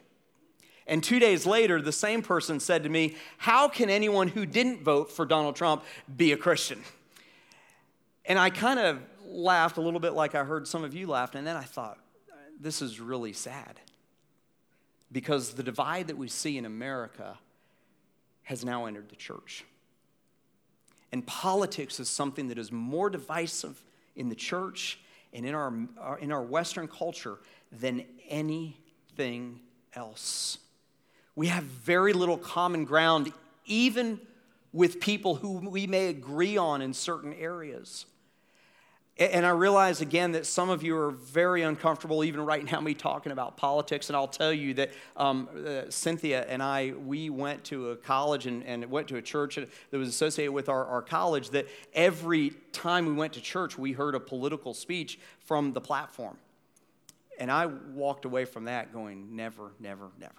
And 0.88 1.04
two 1.04 1.20
days 1.20 1.46
later, 1.46 1.82
the 1.84 1.92
same 1.92 2.24
person 2.24 2.60
said 2.60 2.82
to 2.82 2.90
me, 2.90 3.16
How 3.38 3.68
can 3.68 3.92
anyone 3.92 4.30
who 4.30 4.48
didn't 4.48 4.82
vote 4.82 5.12
for 5.12 5.24
Donald 5.24 5.56
Trump 5.56 5.84
be 6.18 6.32
a 6.32 6.38
Christian? 6.38 6.82
And 8.28 8.38
I 8.38 8.50
kind 8.50 8.80
of 8.80 9.00
laughed 9.28 9.78
a 9.78 9.82
little 9.82 10.00
bit 10.00 10.14
like 10.14 10.36
I 10.36 10.44
heard 10.44 10.68
some 10.68 10.84
of 10.84 10.94
you 10.94 11.08
laugh, 11.08 11.36
and 11.36 11.46
then 11.46 11.56
I 11.56 11.64
thought, 11.64 12.00
this 12.60 12.82
is 12.82 13.00
really 13.00 13.34
sad. 13.34 13.80
Because 15.12 15.54
the 15.54 15.64
divide 15.64 16.08
that 16.08 16.18
we 16.18 16.28
see 16.28 16.58
in 16.58 16.66
America 16.66 17.38
has 18.44 18.66
now 18.66 18.86
entered 18.86 19.10
the 19.10 19.16
church. 19.16 19.64
And 21.12 21.26
politics 21.26 22.00
is 22.00 22.10
something 22.10 22.48
that 22.48 22.58
is 22.58 22.72
more 22.72 23.10
divisive 23.10 23.82
in 24.16 24.30
the 24.30 24.36
church 24.36 25.00
and 25.34 25.46
in 25.46 25.54
our, 25.54 25.74
in 26.20 26.32
our 26.32 26.44
Western 26.44 26.88
culture 26.88 27.38
than 27.72 28.04
anything 28.30 29.60
else. 29.94 30.58
We 31.36 31.48
have 31.48 31.64
very 31.64 32.14
little 32.14 32.38
common 32.38 32.86
ground, 32.86 33.32
even 33.66 34.20
with 34.74 35.00
people 35.00 35.36
who 35.36 35.70
we 35.70 35.88
may 35.88 36.08
agree 36.08 36.58
on 36.58 36.82
in 36.82 36.94
certain 36.94 37.34
areas. 37.34 38.06
And 39.20 39.48
I 39.48 39.50
realize 39.50 40.02
again 40.02 40.34
that 40.34 40.46
some 40.46 40.70
of 40.70 40.84
you 40.84 40.96
are 40.96 41.10
very 41.10 41.64
uncomfortable, 41.64 42.24
even 42.24 42.42
right 42.42 42.64
now, 42.72 42.80
me 42.80 42.94
talking 42.94 43.32
about 43.32 43.58
politics. 43.58 44.10
And 44.10 44.16
I'll 44.16 44.28
tell 44.28 44.54
you 44.54 44.76
that 44.76 44.92
um, 45.16 45.50
uh, 45.66 45.90
Cynthia 45.90 46.46
and 46.48 46.62
I, 46.62 46.94
we 47.04 47.32
went 47.32 47.64
to 47.66 47.92
a 47.92 47.96
college 47.96 48.46
and, 48.46 48.64
and 48.64 48.86
went 48.92 49.08
to 49.08 49.16
a 49.16 49.22
church 49.22 49.56
that 49.56 49.98
was 49.98 50.08
associated 50.08 50.52
with 50.52 50.70
our, 50.70 50.86
our 50.86 51.02
college. 51.02 51.50
That 51.50 51.68
every 51.94 52.52
time 52.72 53.08
we 53.08 53.14
went 53.14 53.34
to 53.34 53.42
church, 53.42 53.76
we 53.76 53.92
heard 53.92 54.14
a 54.14 54.20
political 54.20 54.76
speech 54.76 55.20
from 55.40 55.74
the 55.74 55.82
platform. 55.82 56.38
And 57.40 57.52
I 57.52 57.66
walked 57.66 58.26
away 58.26 58.46
from 58.46 58.66
that 58.66 58.94
going, 58.94 59.36
never, 59.36 59.72
never, 59.80 60.10
never. 60.20 60.34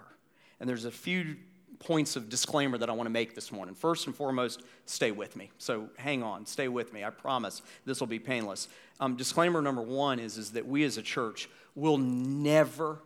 And 0.59 0.69
there's 0.69 0.85
a 0.85 0.91
few 0.91 1.35
points 1.79 2.15
of 2.15 2.29
disclaimer 2.29 2.77
that 2.77 2.89
I 2.89 2.93
want 2.93 3.07
to 3.07 3.11
make 3.11 3.35
this 3.35 3.51
morning. 3.51 3.73
First 3.73 4.05
and 4.05 4.15
foremost, 4.15 4.63
stay 4.85 5.11
with 5.11 5.35
me. 5.35 5.49
So 5.57 5.89
hang 5.97 6.23
on, 6.23 6.45
stay 6.45 6.67
with 6.67 6.93
me. 6.93 7.03
I 7.03 7.09
promise 7.09 7.61
this 7.85 7.99
will 7.99 8.07
be 8.07 8.19
painless. 8.19 8.67
Um, 8.99 9.15
disclaimer 9.15 9.61
number 9.61 9.81
one 9.81 10.19
is, 10.19 10.37
is 10.37 10.51
that 10.51 10.67
we 10.67 10.83
as 10.83 10.97
a 10.97 11.01
church 11.01 11.49
will 11.75 11.97
never 11.97 12.99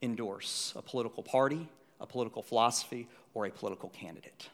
endorse 0.00 0.72
a 0.76 0.82
political 0.82 1.22
party, 1.22 1.68
a 2.00 2.06
political 2.06 2.42
philosophy, 2.42 3.08
or 3.34 3.46
a 3.46 3.50
political 3.50 3.88
candidate. 3.88 4.48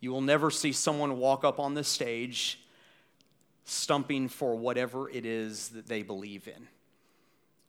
You 0.00 0.10
will 0.10 0.22
never 0.22 0.50
see 0.50 0.72
someone 0.72 1.18
walk 1.18 1.44
up 1.44 1.58
on 1.58 1.74
this 1.74 1.88
stage 1.88 2.60
stumping 3.64 4.28
for 4.28 4.56
whatever 4.56 5.08
it 5.10 5.24
is 5.24 5.68
that 5.70 5.86
they 5.86 6.02
believe 6.02 6.48
in. 6.48 6.66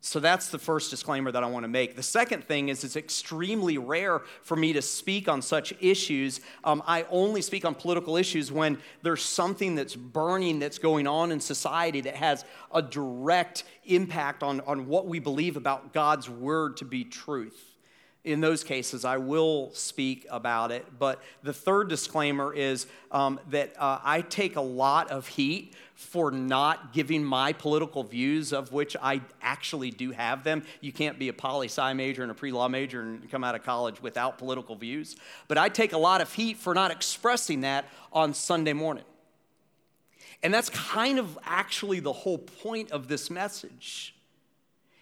So 0.04 0.20
that's 0.20 0.50
the 0.50 0.58
first 0.58 0.90
disclaimer 0.90 1.32
that 1.32 1.44
I 1.44 1.48
want 1.48 1.64
to 1.64 1.68
make. 1.68 1.96
The 1.96 2.02
second 2.02 2.44
thing 2.44 2.70
is 2.70 2.84
it's 2.84 2.96
extremely 2.96 3.78
rare 3.78 4.24
for 4.42 4.56
me 4.56 4.74
to 4.74 4.82
speak 4.82 5.30
on 5.30 5.44
such 5.44 5.76
issues. 5.80 6.42
Um, 6.64 6.82
I 6.88 7.06
only 7.12 7.44
speak 7.44 7.66
on 7.66 7.76
political 7.76 8.18
issues 8.18 8.52
when 8.52 8.80
there's 9.04 9.22
something 9.22 9.76
that's 9.76 9.96
burning 9.96 10.58
that's 10.58 10.80
going 10.80 11.06
on 11.06 11.32
in 11.32 11.40
society 11.40 12.02
that 12.02 12.16
has 12.16 12.46
a 12.74 12.82
direct 12.82 13.64
impact 13.86 14.42
on, 14.42 14.62
on 14.62 14.88
what 14.88 15.06
we 15.06 15.20
believe 15.20 15.56
about 15.56 15.94
God's 15.94 16.28
word 16.28 16.78
to 16.78 16.86
be 16.86 17.04
truth 17.04 17.71
in 18.24 18.40
those 18.40 18.64
cases, 18.64 19.04
I 19.04 19.18
will 19.18 19.72
speak 19.74 20.28
about 20.30 20.72
it. 20.72 20.86
But 21.00 21.22
the 21.42 21.54
third 21.54 21.90
disclaimer 21.90 22.54
is 22.54 22.86
um, 23.12 23.40
that 23.50 23.74
uh, 23.80 24.00
I 24.04 24.22
take 24.22 24.56
a 24.56 24.62
lot 24.62 25.10
of 25.10 25.28
heat 25.28 25.74
for 25.96 26.32
not 26.32 26.94
giving 26.94 27.24
my 27.24 27.54
political 27.54 28.04
views, 28.04 28.54
of 28.54 28.72
which 28.72 28.96
I 29.02 29.22
actually 29.42 29.92
do 29.92 30.12
have 30.12 30.44
them. 30.44 30.64
You 30.82 30.92
can't 30.92 31.18
be 31.18 31.30
a 31.30 31.34
poli 31.34 31.68
sci 31.68 31.94
major 31.94 32.22
and 32.22 32.32
a 32.32 32.36
pre 32.36 32.52
law 32.52 32.68
major 32.68 33.02
and 33.02 33.30
come 33.30 33.44
out 33.44 33.56
of 33.56 33.64
college 33.64 34.02
without 34.02 34.38
political 34.38 34.76
views. 34.76 35.16
But 35.48 35.58
I 35.58 35.70
take 35.70 35.94
a 35.94 35.98
lot 35.98 36.22
of 36.22 36.32
heat 36.32 36.58
for 36.58 36.74
not 36.76 36.92
expressing 36.92 37.62
that 37.62 37.86
on 38.14 38.34
Sunday 38.34 38.74
morning. 38.74 39.04
And 40.44 40.54
that's 40.54 40.70
kind 40.70 41.20
of 41.20 41.38
actually 41.44 42.00
the 42.00 42.14
whole 42.14 42.40
point 42.40 42.92
of 42.92 43.08
this 43.08 43.30
message 43.30 44.16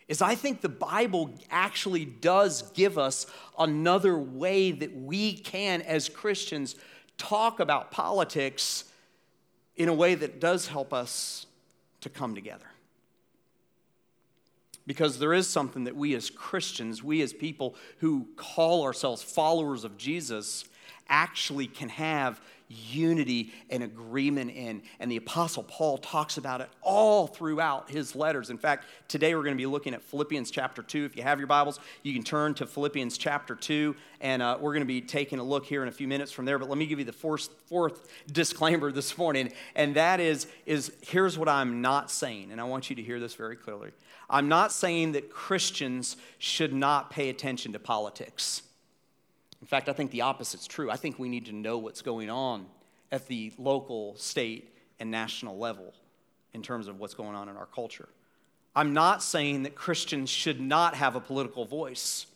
is 0.09 0.23
I 0.23 0.33
think 0.35 0.59
the 0.59 0.67
Bible 0.67 1.33
actually 1.51 2.03
does 2.03 2.63
give 2.71 2.97
us 2.97 3.27
another 3.57 4.17
way 4.17 4.71
that 4.71 4.93
we 4.97 5.33
can, 5.33 5.83
as 5.83 6.09
Christians, 6.09 6.75
talk 7.17 7.59
about 7.59 7.91
politics 7.91 8.85
in 9.77 9.87
a 9.87 9.93
way 9.93 10.15
that 10.15 10.41
does 10.41 10.67
help 10.67 10.93
us 10.93 11.45
to 12.01 12.09
come 12.09 12.33
together. 12.33 12.65
Because 14.87 15.19
there 15.19 15.33
is 15.33 15.47
something 15.47 15.83
that 15.83 15.95
we 15.95 16.15
as 16.15 16.31
Christians, 16.31 17.03
we 17.03 17.21
as 17.21 17.31
people 17.31 17.75
who 17.99 18.27
call 18.35 18.83
ourselves 18.83 19.21
followers 19.21 19.83
of 19.83 19.95
Jesus, 19.95 20.65
actually 21.07 21.67
can 21.67 21.89
have 21.89 22.41
unity 22.69 23.51
and 23.69 23.83
agreement 23.83 24.51
in. 24.51 24.83
And 24.99 25.11
the 25.11 25.17
Apostle 25.17 25.63
Paul 25.63 25.97
talks 25.97 26.37
about 26.37 26.61
it 26.61 26.69
all 26.81 27.27
throughout 27.27 27.89
his 27.89 28.15
letters. 28.15 28.49
In 28.49 28.57
fact, 28.57 28.85
today 29.07 29.33
we're 29.33 29.43
going 29.43 29.55
to 29.55 29.61
be 29.61 29.65
looking 29.65 29.93
at 29.93 30.03
Philippians 30.03 30.51
chapter 30.51 30.83
2. 30.83 31.05
If 31.05 31.17
you 31.17 31.23
have 31.23 31.39
your 31.39 31.47
Bibles, 31.47 31.79
you 32.03 32.13
can 32.13 32.23
turn 32.23 32.53
to 32.55 32.67
Philippians 32.67 33.17
chapter 33.17 33.55
2, 33.55 33.95
and 34.21 34.41
uh, 34.41 34.57
we're 34.61 34.73
going 34.73 34.81
to 34.81 34.85
be 34.85 35.01
taking 35.01 35.39
a 35.39 35.43
look 35.43 35.65
here 35.65 35.81
in 35.81 35.89
a 35.89 35.91
few 35.91 36.07
minutes 36.07 36.31
from 36.31 36.45
there. 36.45 36.59
But 36.59 36.69
let 36.69 36.77
me 36.77 36.85
give 36.85 36.99
you 36.99 37.05
the 37.05 37.11
fourth, 37.11 37.49
fourth 37.67 38.07
disclaimer 38.31 38.91
this 38.91 39.17
morning, 39.17 39.51
and 39.75 39.95
that 39.95 40.19
is, 40.19 40.47
is 40.65 40.91
here's 41.01 41.37
what 41.37 41.49
I'm 41.49 41.81
not 41.81 42.11
saying, 42.11 42.51
and 42.51 42.61
I 42.61 42.65
want 42.65 42.89
you 42.89 42.95
to 42.97 43.01
hear 43.01 43.19
this 43.19 43.33
very 43.33 43.55
clearly. 43.55 43.91
I'm 44.29 44.47
not 44.47 44.71
saying 44.71 45.13
that 45.13 45.31
Christians 45.31 46.17
should 46.37 46.71
not 46.71 47.09
pay 47.09 47.29
attention 47.29 47.73
to 47.73 47.79
politics. 47.79 48.61
In 49.61 49.67
fact, 49.67 49.89
I 49.89 49.93
think 49.93 50.11
the 50.11 50.21
opposite's 50.21 50.67
true. 50.67 50.89
I 50.89 50.95
think 50.95 51.19
we 51.19 51.29
need 51.29 51.45
to 51.47 51.53
know 51.53 51.77
what's 51.77 52.01
going 52.01 52.29
on 52.29 52.65
at 53.11 53.27
the 53.27 53.51
local, 53.57 54.15
state, 54.15 54.75
and 54.99 55.11
national 55.11 55.57
level 55.57 55.93
in 56.53 56.61
terms 56.61 56.87
of 56.87 56.99
what's 56.99 57.13
going 57.13 57.35
on 57.35 57.49
in 57.49 57.57
our 57.57 57.65
culture. 57.65 58.09
I'm 58.75 58.93
not 58.93 59.21
saying 59.21 59.63
that 59.63 59.75
Christians 59.75 60.29
should 60.29 60.61
not 60.61 60.95
have 60.95 61.15
a 61.15 61.19
political 61.19 61.65
voice. 61.65 62.27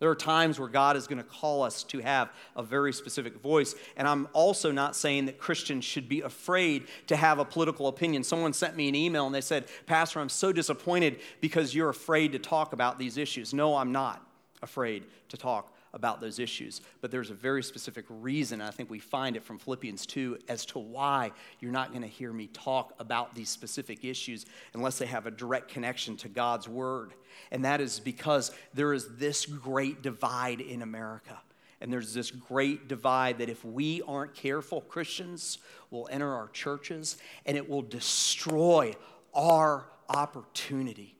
There 0.00 0.10
are 0.10 0.14
times 0.14 0.60
where 0.60 0.68
God 0.68 0.96
is 0.96 1.06
going 1.06 1.18
to 1.18 1.24
call 1.24 1.62
us 1.62 1.82
to 1.84 1.98
have 1.98 2.30
a 2.54 2.62
very 2.62 2.92
specific 2.92 3.40
voice. 3.40 3.74
And 3.96 4.06
I'm 4.06 4.28
also 4.32 4.70
not 4.70 4.94
saying 4.94 5.26
that 5.26 5.38
Christians 5.38 5.84
should 5.84 6.08
be 6.08 6.20
afraid 6.20 6.86
to 7.08 7.16
have 7.16 7.38
a 7.38 7.44
political 7.44 7.88
opinion. 7.88 8.22
Someone 8.22 8.52
sent 8.52 8.76
me 8.76 8.88
an 8.88 8.94
email 8.94 9.26
and 9.26 9.34
they 9.34 9.40
said, 9.40 9.66
Pastor, 9.86 10.20
I'm 10.20 10.28
so 10.28 10.52
disappointed 10.52 11.18
because 11.40 11.74
you're 11.74 11.88
afraid 11.88 12.32
to 12.32 12.38
talk 12.38 12.72
about 12.72 12.98
these 12.98 13.16
issues. 13.16 13.52
No, 13.52 13.74
I'm 13.76 13.90
not 13.90 14.24
afraid 14.62 15.04
to 15.30 15.36
talk 15.36 15.72
about 15.98 16.20
those 16.20 16.38
issues. 16.38 16.80
But 17.00 17.10
there's 17.10 17.30
a 17.30 17.34
very 17.34 17.62
specific 17.62 18.04
reason, 18.08 18.60
I 18.60 18.70
think 18.70 18.88
we 18.88 19.00
find 19.00 19.36
it 19.36 19.44
from 19.44 19.58
Philippians 19.58 20.06
2, 20.06 20.38
as 20.48 20.64
to 20.66 20.78
why 20.78 21.32
you're 21.60 21.72
not 21.72 21.90
going 21.90 22.02
to 22.02 22.08
hear 22.08 22.32
me 22.32 22.46
talk 22.46 22.94
about 23.00 23.34
these 23.34 23.50
specific 23.50 24.04
issues 24.04 24.46
unless 24.74 24.98
they 24.98 25.06
have 25.06 25.26
a 25.26 25.30
direct 25.30 25.68
connection 25.68 26.16
to 26.18 26.28
God's 26.28 26.68
word. 26.68 27.14
And 27.50 27.64
that 27.64 27.80
is 27.80 27.98
because 27.98 28.52
there 28.72 28.92
is 28.92 29.16
this 29.16 29.44
great 29.44 30.02
divide 30.02 30.60
in 30.60 30.82
America. 30.82 31.38
And 31.80 31.92
there's 31.92 32.14
this 32.14 32.30
great 32.30 32.88
divide 32.88 33.38
that 33.38 33.48
if 33.48 33.64
we 33.64 34.02
aren't 34.02 34.34
careful, 34.34 34.80
Christians 34.80 35.58
will 35.90 36.08
enter 36.10 36.32
our 36.32 36.48
churches 36.48 37.16
and 37.44 37.56
it 37.56 37.68
will 37.68 37.82
destroy 37.82 38.94
our 39.34 39.86
opportunity 40.08 41.16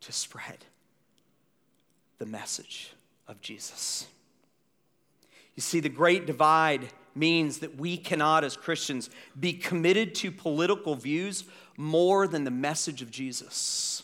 to 0.00 0.12
spread 0.12 0.64
the 2.18 2.26
message 2.26 2.92
of 3.28 3.40
Jesus. 3.40 4.06
You 5.54 5.60
see, 5.60 5.80
the 5.80 5.88
great 5.88 6.26
divide 6.26 6.88
means 7.14 7.58
that 7.58 7.76
we 7.76 7.96
cannot, 7.96 8.44
as 8.44 8.56
Christians, 8.56 9.10
be 9.38 9.52
committed 9.52 10.14
to 10.16 10.30
political 10.30 10.94
views 10.94 11.44
more 11.76 12.26
than 12.26 12.44
the 12.44 12.50
message 12.50 13.02
of 13.02 13.10
Jesus. 13.10 14.02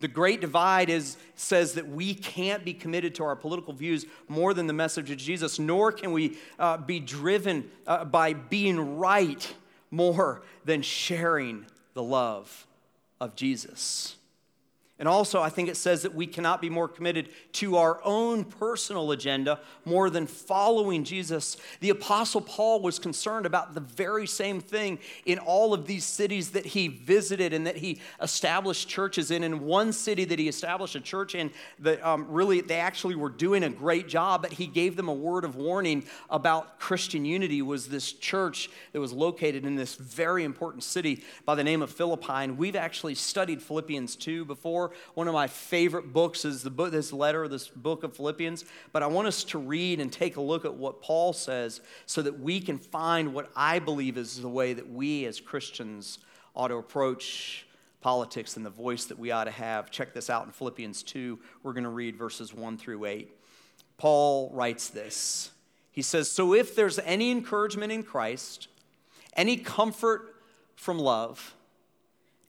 The 0.00 0.08
great 0.08 0.40
divide 0.40 0.90
is, 0.90 1.16
says 1.36 1.74
that 1.74 1.88
we 1.88 2.14
can't 2.14 2.64
be 2.64 2.74
committed 2.74 3.14
to 3.16 3.24
our 3.24 3.36
political 3.36 3.72
views 3.72 4.04
more 4.28 4.52
than 4.52 4.66
the 4.66 4.74
message 4.74 5.10
of 5.10 5.16
Jesus, 5.16 5.58
nor 5.58 5.90
can 5.90 6.12
we 6.12 6.36
uh, 6.58 6.76
be 6.76 7.00
driven 7.00 7.70
uh, 7.86 8.04
by 8.04 8.34
being 8.34 8.98
right 8.98 9.54
more 9.90 10.42
than 10.64 10.82
sharing 10.82 11.64
the 11.94 12.02
love 12.02 12.66
of 13.20 13.36
Jesus. 13.36 14.16
And 14.98 15.06
also, 15.06 15.42
I 15.42 15.50
think 15.50 15.68
it 15.68 15.76
says 15.76 16.02
that 16.02 16.14
we 16.14 16.26
cannot 16.26 16.62
be 16.62 16.70
more 16.70 16.88
committed 16.88 17.28
to 17.52 17.76
our 17.76 18.00
own 18.02 18.44
personal 18.44 19.12
agenda 19.12 19.60
more 19.84 20.08
than 20.08 20.26
following 20.26 21.04
Jesus. 21.04 21.58
The 21.80 21.90
Apostle 21.90 22.40
Paul 22.40 22.80
was 22.80 22.98
concerned 22.98 23.44
about 23.44 23.74
the 23.74 23.80
very 23.80 24.26
same 24.26 24.58
thing 24.58 24.98
in 25.26 25.38
all 25.38 25.74
of 25.74 25.86
these 25.86 26.06
cities 26.06 26.52
that 26.52 26.64
he 26.64 26.88
visited 26.88 27.52
and 27.52 27.66
that 27.66 27.76
he 27.76 28.00
established 28.22 28.88
churches 28.88 29.30
in. 29.30 29.44
In 29.44 29.66
one 29.66 29.92
city 29.92 30.24
that 30.24 30.38
he 30.38 30.48
established 30.48 30.94
a 30.94 31.00
church 31.00 31.34
in, 31.34 31.50
that 31.80 32.02
um, 32.02 32.26
really 32.30 32.62
they 32.62 32.80
actually 32.80 33.16
were 33.16 33.28
doing 33.28 33.64
a 33.64 33.70
great 33.70 34.08
job, 34.08 34.40
but 34.40 34.52
he 34.54 34.66
gave 34.66 34.96
them 34.96 35.08
a 35.08 35.14
word 35.14 35.44
of 35.44 35.56
warning 35.56 36.04
about 36.30 36.78
Christian 36.78 37.26
unity. 37.26 37.60
Was 37.60 37.88
this 37.88 38.14
church 38.14 38.70
that 38.92 39.00
was 39.00 39.12
located 39.12 39.66
in 39.66 39.76
this 39.76 39.94
very 39.96 40.42
important 40.42 40.84
city 40.84 41.22
by 41.44 41.54
the 41.54 41.64
name 41.64 41.82
of 41.82 41.90
Philippi? 41.90 42.32
And 42.32 42.56
we've 42.56 42.76
actually 42.76 43.14
studied 43.14 43.60
Philippians 43.60 44.16
2 44.16 44.46
before. 44.46 44.85
One 45.14 45.28
of 45.28 45.34
my 45.34 45.46
favorite 45.46 46.12
books 46.12 46.44
is 46.44 46.62
the 46.62 46.70
book, 46.70 46.92
this 46.92 47.12
letter, 47.12 47.48
this 47.48 47.68
book 47.68 48.02
of 48.02 48.16
Philippians. 48.16 48.64
But 48.92 49.02
I 49.02 49.06
want 49.06 49.28
us 49.28 49.44
to 49.44 49.58
read 49.58 50.00
and 50.00 50.12
take 50.12 50.36
a 50.36 50.40
look 50.40 50.64
at 50.64 50.74
what 50.74 51.02
Paul 51.02 51.32
says 51.32 51.80
so 52.06 52.22
that 52.22 52.40
we 52.40 52.60
can 52.60 52.78
find 52.78 53.34
what 53.34 53.50
I 53.54 53.78
believe 53.78 54.16
is 54.16 54.40
the 54.40 54.48
way 54.48 54.72
that 54.72 54.90
we 54.90 55.24
as 55.26 55.40
Christians 55.40 56.18
ought 56.54 56.68
to 56.68 56.76
approach 56.76 57.66
politics 58.00 58.56
and 58.56 58.64
the 58.64 58.70
voice 58.70 59.06
that 59.06 59.18
we 59.18 59.30
ought 59.30 59.44
to 59.44 59.50
have. 59.50 59.90
Check 59.90 60.14
this 60.14 60.30
out 60.30 60.46
in 60.46 60.52
Philippians 60.52 61.02
2. 61.02 61.38
We're 61.62 61.72
going 61.72 61.84
to 61.84 61.90
read 61.90 62.16
verses 62.16 62.54
1 62.54 62.78
through 62.78 63.04
8. 63.04 63.30
Paul 63.98 64.50
writes 64.52 64.88
this. 64.88 65.50
He 65.90 66.02
says, 66.02 66.30
So 66.30 66.54
if 66.54 66.76
there's 66.76 66.98
any 67.00 67.30
encouragement 67.30 67.90
in 67.90 68.02
Christ, 68.02 68.68
any 69.34 69.56
comfort 69.56 70.36
from 70.76 70.98
love, 70.98 71.54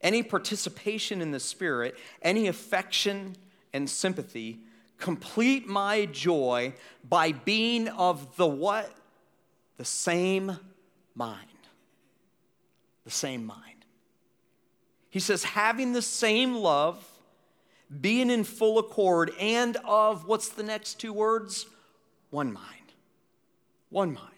any 0.01 0.23
participation 0.23 1.21
in 1.21 1.31
the 1.31 1.39
Spirit, 1.39 1.95
any 2.21 2.47
affection 2.47 3.35
and 3.73 3.89
sympathy, 3.89 4.59
complete 4.97 5.67
my 5.67 6.05
joy 6.05 6.73
by 7.07 7.31
being 7.31 7.87
of 7.87 8.37
the 8.37 8.47
what? 8.47 8.91
The 9.77 9.85
same 9.85 10.57
mind. 11.15 11.47
The 13.03 13.11
same 13.11 13.45
mind. 13.45 13.85
He 15.09 15.19
says, 15.19 15.43
having 15.43 15.93
the 15.93 16.01
same 16.01 16.55
love, 16.55 17.03
being 18.01 18.29
in 18.29 18.43
full 18.43 18.77
accord, 18.79 19.31
and 19.39 19.77
of 19.85 20.27
what's 20.27 20.49
the 20.49 20.63
next 20.63 20.95
two 20.95 21.13
words? 21.13 21.65
One 22.29 22.51
mind. 22.51 22.65
One 23.89 24.13
mind. 24.13 24.36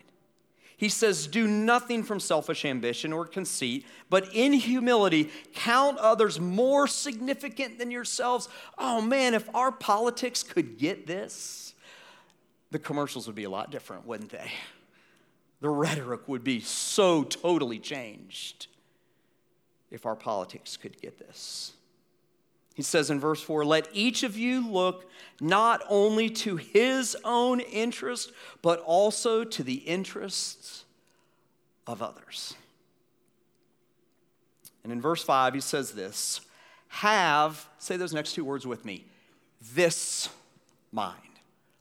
He 0.80 0.88
says, 0.88 1.28
Do 1.28 1.46
nothing 1.46 2.04
from 2.04 2.22
selfish 2.22 2.64
ambition 2.64 3.12
or 3.12 3.26
conceit, 3.26 3.86
but 4.10 4.34
in 4.34 4.54
humility 4.54 5.30
count 5.54 5.98
others 5.98 6.40
more 6.40 6.88
significant 6.88 7.78
than 7.78 7.92
yourselves. 7.92 8.48
Oh 8.78 9.02
man, 9.02 9.34
if 9.34 9.54
our 9.54 9.74
politics 9.74 10.42
could 10.42 10.78
get 10.78 11.06
this, 11.06 11.76
the 12.72 12.80
commercials 12.80 13.28
would 13.28 13.36
be 13.36 13.44
a 13.44 13.50
lot 13.50 13.72
different, 13.72 14.08
wouldn't 14.08 14.32
they? 14.32 14.54
The 15.60 15.70
rhetoric 15.70 16.30
would 16.30 16.46
be 16.46 16.62
so 16.62 17.24
totally 17.24 17.80
changed 17.80 18.68
if 19.92 20.06
our 20.06 20.16
politics 20.16 20.78
could 20.78 21.02
get 21.02 21.20
this. 21.20 21.74
He 22.80 22.84
says 22.84 23.10
in 23.10 23.20
verse 23.20 23.42
4 23.42 23.66
Let 23.66 23.90
each 23.92 24.24
of 24.24 24.38
you 24.38 24.66
look 24.66 25.12
not 25.42 25.82
only 25.90 26.30
to 26.30 26.56
his 26.56 27.18
own 27.26 27.60
interest, 27.60 28.32
but 28.62 28.80
also 28.80 29.44
to 29.44 29.64
the 29.64 29.74
interests 29.74 30.86
of 31.86 32.02
others. 32.02 32.54
And 34.86 34.94
in 34.94 35.02
verse 35.02 35.22
5, 35.22 35.56
he 35.56 35.60
says 35.60 35.92
this 35.92 36.40
Have, 36.88 37.68
say 37.80 37.98
those 37.98 38.14
next 38.14 38.32
two 38.32 38.46
words 38.46 38.66
with 38.66 38.86
me, 38.86 39.04
this 39.74 40.30
mind 40.94 41.18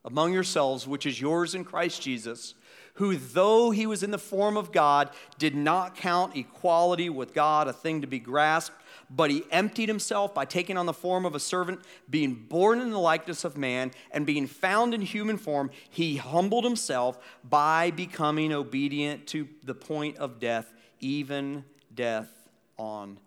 among 0.04 0.32
yourselves, 0.32 0.88
which 0.88 1.06
is 1.06 1.20
yours 1.20 1.54
in 1.54 1.62
Christ 1.62 2.02
Jesus 2.02 2.54
who, 2.98 3.14
though 3.14 3.70
he 3.70 3.86
was 3.86 4.02
in 4.02 4.10
the 4.10 4.18
form 4.18 4.56
of 4.56 4.72
God, 4.72 5.10
did 5.38 5.54
not 5.54 5.94
count 5.94 6.36
equality 6.36 7.08
with 7.08 7.32
God 7.32 7.68
a 7.68 7.72
thing 7.72 8.00
to 8.00 8.08
be 8.08 8.18
grasped, 8.18 8.74
but 9.10 9.30
he 9.30 9.44
emptied 9.50 9.88
himself 9.88 10.34
by 10.34 10.44
taking 10.44 10.76
on 10.76 10.86
the 10.86 10.92
form 10.92 11.24
of 11.24 11.34
a 11.34 11.40
servant, 11.40 11.80
being 12.08 12.34
born 12.34 12.80
in 12.80 12.90
the 12.90 12.98
likeness 12.98 13.44
of 13.44 13.56
man, 13.56 13.92
and 14.10 14.26
being 14.26 14.46
found 14.46 14.94
in 14.94 15.00
human 15.00 15.38
form, 15.38 15.70
he 15.90 16.16
humbled 16.16 16.64
himself 16.64 17.18
by 17.48 17.90
becoming 17.90 18.52
obedient 18.52 19.26
to 19.28 19.48
the 19.64 19.74
point 19.74 20.16
of 20.18 20.38
death, 20.38 20.72
even 21.00 21.64
death 21.94 22.30
on 22.78 23.18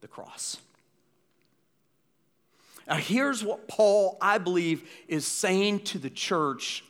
the 0.00 0.08
cross. 0.08 0.58
Now, 2.86 2.96
here's 2.96 3.44
what 3.44 3.68
Paul, 3.68 4.16
I 4.20 4.38
believe, 4.38 4.88
is 5.08 5.26
saying 5.26 5.80
to 5.80 5.98
the 5.98 6.10
church 6.10 6.84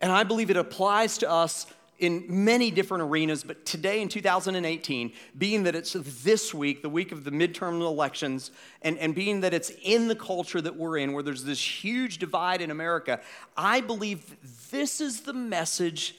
and 0.00 0.12
I 0.12 0.24
believe 0.24 0.50
it 0.50 0.56
applies 0.56 1.18
to 1.18 1.30
us 1.30 1.66
in 1.98 2.24
many 2.28 2.70
different 2.70 3.02
arenas, 3.02 3.42
but 3.42 3.64
today 3.64 4.02
in 4.02 4.08
2018, 4.08 5.12
being 5.38 5.62
that 5.62 5.74
it's 5.74 5.94
this 5.94 6.52
week, 6.52 6.82
the 6.82 6.88
week 6.88 7.10
of 7.10 7.24
the 7.24 7.30
midterm 7.30 7.80
elections, 7.80 8.50
and, 8.82 8.98
and 8.98 9.14
being 9.14 9.40
that 9.40 9.54
it's 9.54 9.70
in 9.82 10.08
the 10.08 10.14
culture 10.14 10.60
that 10.60 10.76
we're 10.76 10.98
in, 10.98 11.12
where 11.12 11.22
there's 11.22 11.44
this 11.44 11.60
huge 11.60 12.18
divide 12.18 12.60
in 12.60 12.70
America, 12.70 13.20
I 13.56 13.80
believe 13.80 14.36
this 14.70 15.00
is 15.00 15.22
the 15.22 15.32
message 15.32 16.16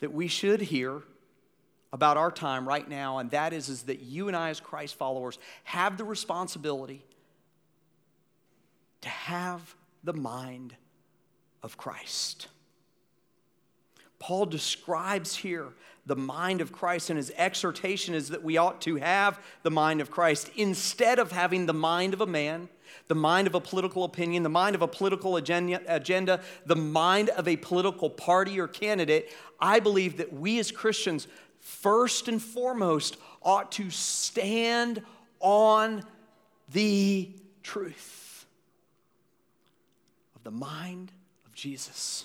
that 0.00 0.12
we 0.12 0.28
should 0.28 0.60
hear 0.60 1.02
about 1.92 2.16
our 2.16 2.30
time 2.30 2.66
right 2.66 2.88
now, 2.88 3.18
and 3.18 3.30
that 3.30 3.52
is, 3.52 3.68
is 3.68 3.82
that 3.84 4.00
you 4.00 4.28
and 4.28 4.36
I, 4.36 4.50
as 4.50 4.60
Christ 4.60 4.94
followers, 4.94 5.38
have 5.64 5.96
the 5.96 6.04
responsibility 6.04 7.04
to 9.00 9.08
have 9.08 9.74
the 10.04 10.12
mind 10.12 10.74
of 11.62 11.76
Christ. 11.76 12.48
Paul 14.18 14.46
describes 14.46 15.36
here 15.36 15.68
the 16.06 16.16
mind 16.16 16.60
of 16.60 16.72
Christ, 16.72 17.10
and 17.10 17.16
his 17.18 17.30
exhortation 17.36 18.14
is 18.14 18.30
that 18.30 18.42
we 18.42 18.56
ought 18.56 18.80
to 18.82 18.96
have 18.96 19.38
the 19.62 19.70
mind 19.70 20.00
of 20.00 20.10
Christ 20.10 20.50
instead 20.56 21.18
of 21.18 21.32
having 21.32 21.66
the 21.66 21.74
mind 21.74 22.14
of 22.14 22.20
a 22.20 22.26
man, 22.26 22.68
the 23.08 23.14
mind 23.14 23.46
of 23.46 23.54
a 23.54 23.60
political 23.60 24.04
opinion, 24.04 24.42
the 24.42 24.48
mind 24.48 24.74
of 24.74 24.82
a 24.82 24.88
political 24.88 25.36
agenda, 25.36 26.40
the 26.66 26.76
mind 26.76 27.28
of 27.30 27.46
a 27.46 27.56
political 27.56 28.08
party 28.08 28.58
or 28.58 28.66
candidate. 28.66 29.30
I 29.60 29.80
believe 29.80 30.16
that 30.16 30.32
we 30.32 30.58
as 30.58 30.72
Christians, 30.72 31.28
first 31.60 32.26
and 32.26 32.42
foremost, 32.42 33.18
ought 33.42 33.70
to 33.72 33.90
stand 33.90 35.02
on 35.40 36.02
the 36.72 37.30
truth 37.62 38.46
of 40.34 40.42
the 40.42 40.50
mind 40.50 41.12
of 41.46 41.54
Jesus. 41.54 42.24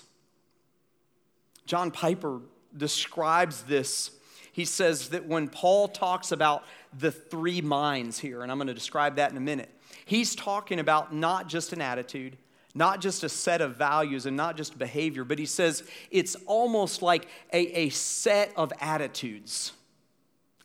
John 1.66 1.90
Piper 1.90 2.40
describes 2.76 3.62
this. 3.62 4.10
He 4.52 4.64
says 4.64 5.08
that 5.10 5.26
when 5.26 5.48
Paul 5.48 5.88
talks 5.88 6.32
about 6.32 6.64
the 6.96 7.10
three 7.10 7.60
minds 7.60 8.18
here, 8.18 8.42
and 8.42 8.52
I'm 8.52 8.58
going 8.58 8.68
to 8.68 8.74
describe 8.74 9.16
that 9.16 9.30
in 9.30 9.36
a 9.36 9.40
minute, 9.40 9.70
he's 10.04 10.34
talking 10.34 10.78
about 10.78 11.14
not 11.14 11.48
just 11.48 11.72
an 11.72 11.80
attitude, 11.80 12.36
not 12.74 13.00
just 13.00 13.24
a 13.24 13.28
set 13.28 13.60
of 13.60 13.76
values, 13.76 14.26
and 14.26 14.36
not 14.36 14.56
just 14.56 14.78
behavior, 14.78 15.24
but 15.24 15.38
he 15.38 15.46
says 15.46 15.82
it's 16.10 16.36
almost 16.46 17.02
like 17.02 17.26
a, 17.52 17.58
a 17.78 17.88
set 17.90 18.52
of 18.56 18.72
attitudes. 18.80 19.72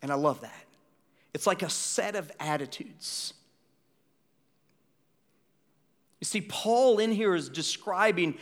And 0.01 0.11
I 0.11 0.15
love 0.15 0.41
that. 0.41 0.65
It's 1.33 1.47
like 1.47 1.61
a 1.61 1.69
set 1.69 2.15
of 2.15 2.31
attitudes. 2.39 3.33
You 6.19 6.25
see, 6.25 6.41
Paul 6.41 6.99
in 6.99 7.11
here 7.11 7.33
is 7.33 7.47
describing 7.47 8.37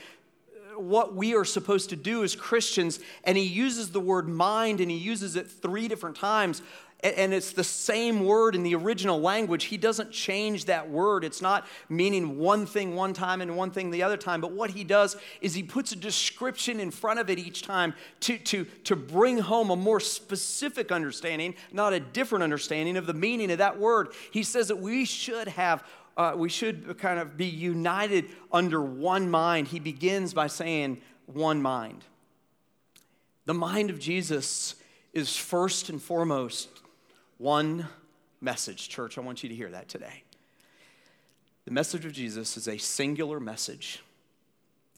what 0.81 1.15
we 1.15 1.35
are 1.35 1.45
supposed 1.45 1.89
to 1.89 1.95
do 1.95 2.23
as 2.23 2.35
Christians, 2.35 2.99
and 3.23 3.37
he 3.37 3.43
uses 3.43 3.91
the 3.91 3.99
word 3.99 4.27
mind 4.27 4.81
and 4.81 4.89
he 4.89 4.97
uses 4.97 5.35
it 5.35 5.49
three 5.49 5.87
different 5.87 6.15
times. 6.15 6.61
And 7.03 7.31
it's 7.31 7.51
the 7.51 7.63
same 7.63 8.25
word 8.25 8.55
in 8.55 8.63
the 8.63 8.73
original 8.73 9.21
language. 9.21 9.65
He 9.65 9.77
doesn't 9.77 10.11
change 10.11 10.65
that 10.65 10.89
word. 10.89 11.23
It's 11.23 11.43
not 11.43 11.67
meaning 11.89 12.39
one 12.39 12.65
thing 12.65 12.95
one 12.95 13.13
time 13.13 13.39
and 13.39 13.55
one 13.55 13.69
thing 13.69 13.91
the 13.91 14.01
other 14.01 14.17
time. 14.17 14.41
But 14.41 14.53
what 14.53 14.71
he 14.71 14.83
does 14.83 15.15
is 15.39 15.53
he 15.53 15.61
puts 15.61 15.91
a 15.91 15.95
description 15.95 16.79
in 16.79 16.89
front 16.89 17.19
of 17.19 17.29
it 17.29 17.37
each 17.37 17.61
time 17.61 17.93
to, 18.21 18.39
to, 18.39 18.65
to 18.85 18.95
bring 18.95 19.37
home 19.37 19.69
a 19.69 19.75
more 19.75 19.99
specific 19.99 20.91
understanding, 20.91 21.53
not 21.71 21.93
a 21.93 21.99
different 21.99 22.41
understanding 22.41 22.97
of 22.97 23.05
the 23.05 23.13
meaning 23.13 23.51
of 23.51 23.59
that 23.59 23.77
word. 23.77 24.07
He 24.31 24.41
says 24.41 24.67
that 24.69 24.77
we 24.77 25.05
should 25.05 25.49
have 25.49 25.83
uh, 26.17 26.33
we 26.35 26.49
should 26.49 26.97
kind 26.97 27.19
of 27.19 27.37
be 27.37 27.45
united 27.45 28.25
under 28.51 28.81
one 28.81 29.29
mind. 29.29 29.67
He 29.67 29.79
begins 29.79 30.33
by 30.33 30.47
saying, 30.47 30.99
one 31.27 31.61
mind. 31.61 32.03
The 33.45 33.53
mind 33.53 33.89
of 33.89 33.99
Jesus 33.99 34.75
is 35.13 35.37
first 35.37 35.89
and 35.89 36.01
foremost 36.01 36.69
one 37.37 37.87
message. 38.41 38.89
Church, 38.89 39.17
I 39.17 39.21
want 39.21 39.43
you 39.43 39.49
to 39.49 39.55
hear 39.55 39.69
that 39.69 39.87
today. 39.87 40.23
The 41.65 41.71
message 41.71 42.05
of 42.05 42.13
Jesus 42.13 42.57
is 42.57 42.67
a 42.67 42.77
singular 42.77 43.39
message. 43.39 44.01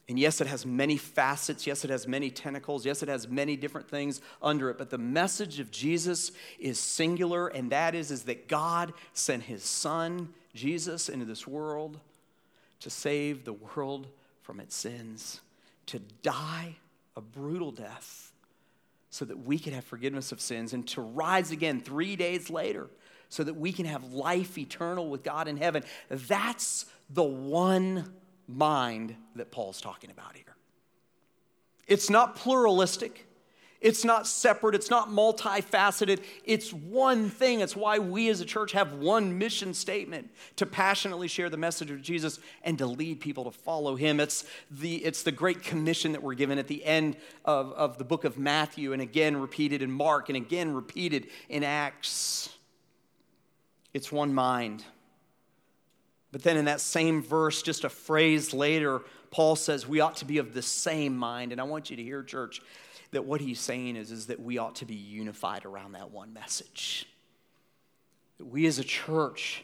And 0.07 0.17
yes, 0.17 0.41
it 0.41 0.47
has 0.47 0.65
many 0.65 0.97
facets. 0.97 1.67
Yes, 1.67 1.83
it 1.83 1.91
has 1.91 2.07
many 2.07 2.31
tentacles. 2.31 2.85
Yes, 2.85 3.03
it 3.03 3.09
has 3.09 3.27
many 3.27 3.55
different 3.55 3.87
things 3.89 4.21
under 4.41 4.69
it. 4.69 4.77
But 4.77 4.89
the 4.89 4.97
message 4.97 5.59
of 5.59 5.69
Jesus 5.69 6.31
is 6.59 6.79
singular, 6.79 7.47
and 7.47 7.71
that 7.71 7.93
is, 7.93 8.09
is 8.09 8.23
that 8.23 8.47
God 8.47 8.93
sent 9.13 9.43
his 9.43 9.63
son 9.63 10.33
Jesus 10.59 11.07
into 11.07 11.25
this 11.25 11.47
world 11.47 11.99
to 12.81 12.89
save 12.89 13.45
the 13.45 13.53
world 13.53 14.07
from 14.41 14.59
its 14.59 14.75
sins, 14.75 15.39
to 15.85 15.99
die 16.21 16.75
a 17.15 17.21
brutal 17.21 17.71
death 17.71 18.31
so 19.09 19.25
that 19.25 19.37
we 19.39 19.57
could 19.57 19.73
have 19.73 19.83
forgiveness 19.85 20.31
of 20.31 20.39
sins, 20.39 20.73
and 20.73 20.87
to 20.89 21.01
rise 21.01 21.51
again 21.51 21.79
three 21.79 22.15
days 22.15 22.49
later 22.49 22.87
so 23.29 23.43
that 23.43 23.55
we 23.55 23.71
can 23.71 23.85
have 23.85 24.11
life 24.11 24.57
eternal 24.57 25.09
with 25.09 25.23
God 25.23 25.47
in 25.47 25.57
heaven. 25.57 25.83
That's 26.09 26.85
the 27.09 27.23
one 27.23 28.11
mind 28.47 29.15
that 29.35 29.51
Paul's 29.51 29.81
talking 29.81 30.11
about 30.11 30.35
here. 30.35 30.55
It's 31.87 32.09
not 32.09 32.35
pluralistic. 32.35 33.25
It's 33.81 34.03
not 34.03 34.27
separate, 34.27 34.75
it's 34.75 34.89
not 34.89 35.09
multifaceted, 35.09 36.21
it's 36.43 36.73
one 36.73 37.29
thing. 37.29 37.61
It's 37.61 37.77
why 37.77 37.99
we 37.99 38.27
as 38.27 38.41
a 38.41 38.45
church 38.45 38.73
have 38.73 38.93
one 38.93 39.37
mission 39.37 39.73
statement 39.73 40.31
to 40.57 40.65
passionately 40.65 41.29
share 41.29 41.49
the 41.49 41.55
message 41.55 41.89
of 41.89 42.01
Jesus 42.01 42.39
and 42.63 42.77
to 42.79 42.85
lead 42.85 43.21
people 43.21 43.45
to 43.45 43.51
follow 43.51 43.95
him. 43.95 44.19
It's 44.19 44.43
the, 44.69 44.97
it's 44.97 45.23
the 45.23 45.31
great 45.31 45.63
commission 45.63 46.11
that 46.11 46.21
we're 46.21 46.33
given 46.33 46.57
at 46.57 46.67
the 46.67 46.83
end 46.83 47.15
of, 47.45 47.71
of 47.71 47.97
the 47.97 48.03
book 48.03 48.25
of 48.25 48.37
Matthew, 48.37 48.91
and 48.91 49.01
again 49.01 49.37
repeated 49.37 49.81
in 49.81 49.91
Mark, 49.91 50.27
and 50.27 50.35
again 50.35 50.73
repeated 50.73 51.27
in 51.47 51.63
Acts. 51.63 52.49
It's 53.93 54.11
one 54.11 54.33
mind. 54.33 54.83
But 56.31 56.43
then 56.43 56.57
in 56.57 56.65
that 56.65 56.81
same 56.81 57.23
verse, 57.23 57.61
just 57.61 57.83
a 57.85 57.89
phrase 57.89 58.53
later, 58.53 59.01
Paul 59.31 59.55
says 59.55 59.87
we 59.87 59.99
ought 59.99 60.17
to 60.17 60.25
be 60.25 60.37
of 60.37 60.53
the 60.53 60.61
same 60.61 61.17
mind. 61.17 61.51
And 61.51 61.59
I 61.59 61.63
want 61.63 61.89
you 61.89 61.95
to 61.95 62.03
hear, 62.03 62.23
church, 62.23 62.61
that 63.11 63.25
what 63.25 63.41
he's 63.41 63.59
saying 63.59 63.95
is, 63.95 64.11
is 64.11 64.27
that 64.27 64.39
we 64.39 64.57
ought 64.57 64.75
to 64.75 64.85
be 64.85 64.95
unified 64.95 65.65
around 65.65 65.93
that 65.93 66.11
one 66.11 66.33
message. 66.33 67.07
That 68.37 68.45
we 68.45 68.65
as 68.67 68.79
a 68.79 68.83
church, 68.83 69.63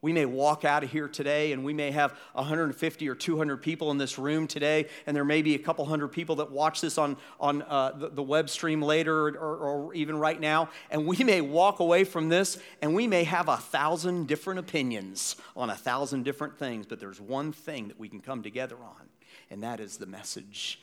we 0.00 0.12
may 0.12 0.26
walk 0.26 0.64
out 0.64 0.84
of 0.84 0.90
here 0.90 1.08
today 1.08 1.52
and 1.52 1.64
we 1.64 1.72
may 1.72 1.90
have 1.90 2.12
150 2.34 3.08
or 3.08 3.14
200 3.14 3.56
people 3.56 3.90
in 3.90 3.98
this 3.98 4.18
room 4.18 4.46
today, 4.46 4.86
and 5.06 5.16
there 5.16 5.24
may 5.24 5.42
be 5.42 5.54
a 5.54 5.58
couple 5.58 5.84
hundred 5.86 6.08
people 6.08 6.36
that 6.36 6.52
watch 6.52 6.80
this 6.80 6.98
on, 6.98 7.16
on 7.40 7.62
uh, 7.62 7.92
the, 7.92 8.10
the, 8.10 8.22
web 8.22 8.48
stream 8.48 8.80
later 8.80 9.28
or, 9.28 9.56
or 9.56 9.94
even 9.94 10.18
right 10.18 10.40
now, 10.40 10.68
and 10.90 11.06
we 11.06 11.16
may 11.24 11.40
walk 11.40 11.80
away 11.80 12.04
from 12.04 12.28
this 12.28 12.58
and 12.80 12.94
we 12.94 13.08
may 13.08 13.24
have 13.24 13.48
a 13.48 13.56
thousand 13.56 14.26
different 14.28 14.60
opinions 14.60 15.36
on 15.56 15.70
a 15.70 15.74
thousand 15.74 16.22
different 16.22 16.58
things, 16.58 16.86
but 16.86 17.00
there's 17.00 17.20
one 17.20 17.50
thing 17.50 17.88
that 17.88 17.98
we 17.98 18.08
can 18.08 18.20
come 18.20 18.42
together 18.42 18.76
on, 18.76 19.08
and 19.50 19.62
that 19.62 19.80
is 19.80 19.96
the 19.96 20.06
message 20.06 20.80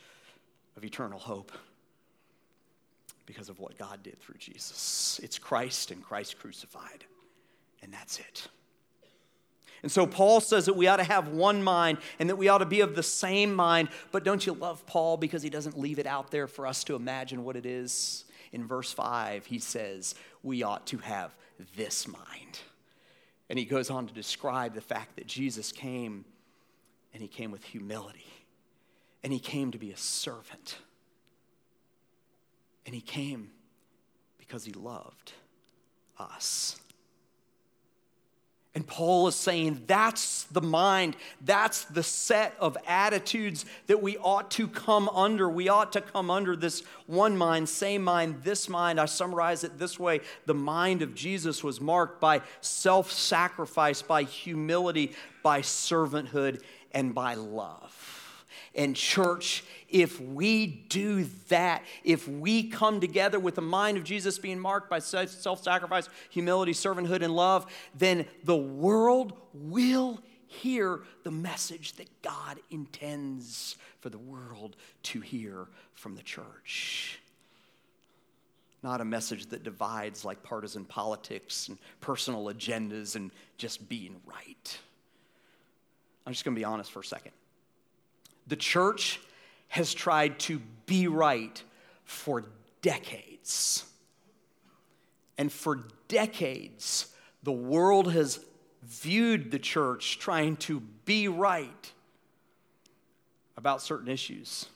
of 0.76 0.84
eternal 0.84 1.18
hope 1.18 1.52
because 3.26 3.48
of 3.48 3.58
what 3.58 3.78
God 3.78 4.02
did 4.02 4.20
through 4.20 4.38
Jesus. 4.38 5.20
It's 5.22 5.38
Christ 5.38 5.90
and 5.90 6.02
Christ 6.02 6.38
crucified, 6.38 7.04
and 7.82 7.92
that's 7.92 8.18
it. 8.18 8.48
And 9.82 9.90
so 9.90 10.06
Paul 10.06 10.40
says 10.40 10.66
that 10.66 10.74
we 10.74 10.86
ought 10.86 10.98
to 10.98 11.04
have 11.04 11.28
one 11.28 11.62
mind 11.62 11.98
and 12.18 12.30
that 12.30 12.36
we 12.36 12.48
ought 12.48 12.58
to 12.58 12.66
be 12.66 12.80
of 12.80 12.94
the 12.94 13.02
same 13.02 13.52
mind. 13.52 13.88
But 14.12 14.22
don't 14.24 14.46
you 14.46 14.52
love 14.52 14.86
Paul 14.86 15.16
because 15.16 15.42
he 15.42 15.50
doesn't 15.50 15.76
leave 15.76 15.98
it 15.98 16.06
out 16.06 16.30
there 16.30 16.46
for 16.46 16.66
us 16.68 16.84
to 16.84 16.94
imagine 16.94 17.44
what 17.44 17.56
it 17.56 17.66
is? 17.66 18.24
In 18.52 18.66
verse 18.66 18.92
5, 18.92 19.46
he 19.46 19.58
says, 19.58 20.14
We 20.42 20.62
ought 20.62 20.86
to 20.88 20.98
have 20.98 21.34
this 21.76 22.06
mind. 22.06 22.60
And 23.50 23.58
he 23.58 23.64
goes 23.64 23.90
on 23.90 24.06
to 24.06 24.14
describe 24.14 24.74
the 24.74 24.80
fact 24.80 25.16
that 25.16 25.26
Jesus 25.26 25.72
came 25.72 26.24
and 27.12 27.20
he 27.20 27.28
came 27.28 27.50
with 27.50 27.64
humility 27.64 28.24
and 29.22 29.32
he 29.32 29.38
came 29.38 29.70
to 29.72 29.78
be 29.78 29.90
a 29.90 29.96
servant. 29.96 30.78
And 32.86 32.94
he 32.94 33.00
came 33.00 33.50
because 34.38 34.64
he 34.64 34.72
loved 34.72 35.32
us. 36.18 36.76
And 38.74 38.86
Paul 38.86 39.28
is 39.28 39.34
saying 39.34 39.82
that's 39.86 40.44
the 40.44 40.62
mind, 40.62 41.16
that's 41.42 41.84
the 41.84 42.02
set 42.02 42.54
of 42.58 42.78
attitudes 42.86 43.66
that 43.86 44.02
we 44.02 44.16
ought 44.16 44.50
to 44.52 44.66
come 44.66 45.10
under. 45.10 45.48
We 45.48 45.68
ought 45.68 45.92
to 45.92 46.00
come 46.00 46.30
under 46.30 46.56
this 46.56 46.82
one 47.06 47.36
mind, 47.36 47.68
same 47.68 48.02
mind, 48.02 48.42
this 48.44 48.70
mind. 48.70 48.98
I 48.98 49.04
summarize 49.04 49.62
it 49.62 49.78
this 49.78 49.98
way 49.98 50.20
the 50.46 50.54
mind 50.54 51.02
of 51.02 51.14
Jesus 51.14 51.62
was 51.62 51.82
marked 51.82 52.18
by 52.18 52.40
self 52.62 53.12
sacrifice, 53.12 54.00
by 54.00 54.22
humility, 54.22 55.12
by 55.42 55.60
servanthood, 55.60 56.62
and 56.92 57.14
by 57.14 57.34
love. 57.34 58.21
And, 58.74 58.96
church, 58.96 59.64
if 59.88 60.18
we 60.20 60.66
do 60.66 61.24
that, 61.48 61.84
if 62.04 62.26
we 62.26 62.70
come 62.70 63.00
together 63.00 63.38
with 63.38 63.54
the 63.54 63.62
mind 63.62 63.98
of 63.98 64.04
Jesus 64.04 64.38
being 64.38 64.58
marked 64.58 64.88
by 64.88 64.98
self 64.98 65.62
sacrifice, 65.62 66.08
humility, 66.30 66.72
servanthood, 66.72 67.22
and 67.22 67.36
love, 67.36 67.70
then 67.94 68.24
the 68.44 68.56
world 68.56 69.34
will 69.52 70.20
hear 70.46 71.00
the 71.24 71.30
message 71.30 71.94
that 71.94 72.08
God 72.22 72.60
intends 72.70 73.76
for 74.00 74.10
the 74.10 74.18
world 74.18 74.76
to 75.04 75.20
hear 75.20 75.68
from 75.94 76.14
the 76.14 76.22
church. 76.22 77.20
Not 78.82 79.00
a 79.00 79.04
message 79.04 79.46
that 79.46 79.62
divides 79.62 80.24
like 80.24 80.42
partisan 80.42 80.84
politics 80.84 81.68
and 81.68 81.78
personal 82.00 82.46
agendas 82.46 83.16
and 83.16 83.30
just 83.56 83.88
being 83.88 84.16
right. 84.26 84.78
I'm 86.26 86.32
just 86.32 86.44
going 86.44 86.54
to 86.54 86.58
be 86.58 86.64
honest 86.64 86.90
for 86.90 87.00
a 87.00 87.04
second. 87.04 87.32
The 88.46 88.56
church 88.56 89.20
has 89.68 89.94
tried 89.94 90.38
to 90.40 90.60
be 90.86 91.08
right 91.08 91.62
for 92.04 92.44
decades. 92.82 93.84
And 95.38 95.50
for 95.50 95.86
decades, 96.08 97.06
the 97.42 97.52
world 97.52 98.12
has 98.12 98.40
viewed 98.82 99.50
the 99.50 99.58
church 99.58 100.18
trying 100.18 100.56
to 100.56 100.80
be 101.04 101.28
right 101.28 101.92
about 103.56 103.80
certain 103.80 104.08
issues. 104.08 104.66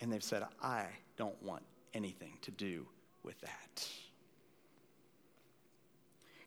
And 0.00 0.12
they've 0.12 0.22
said, 0.22 0.44
I 0.62 0.86
don't 1.16 1.40
want 1.42 1.62
anything 1.94 2.38
to 2.42 2.50
do 2.50 2.86
with 3.22 3.40
that. 3.42 3.88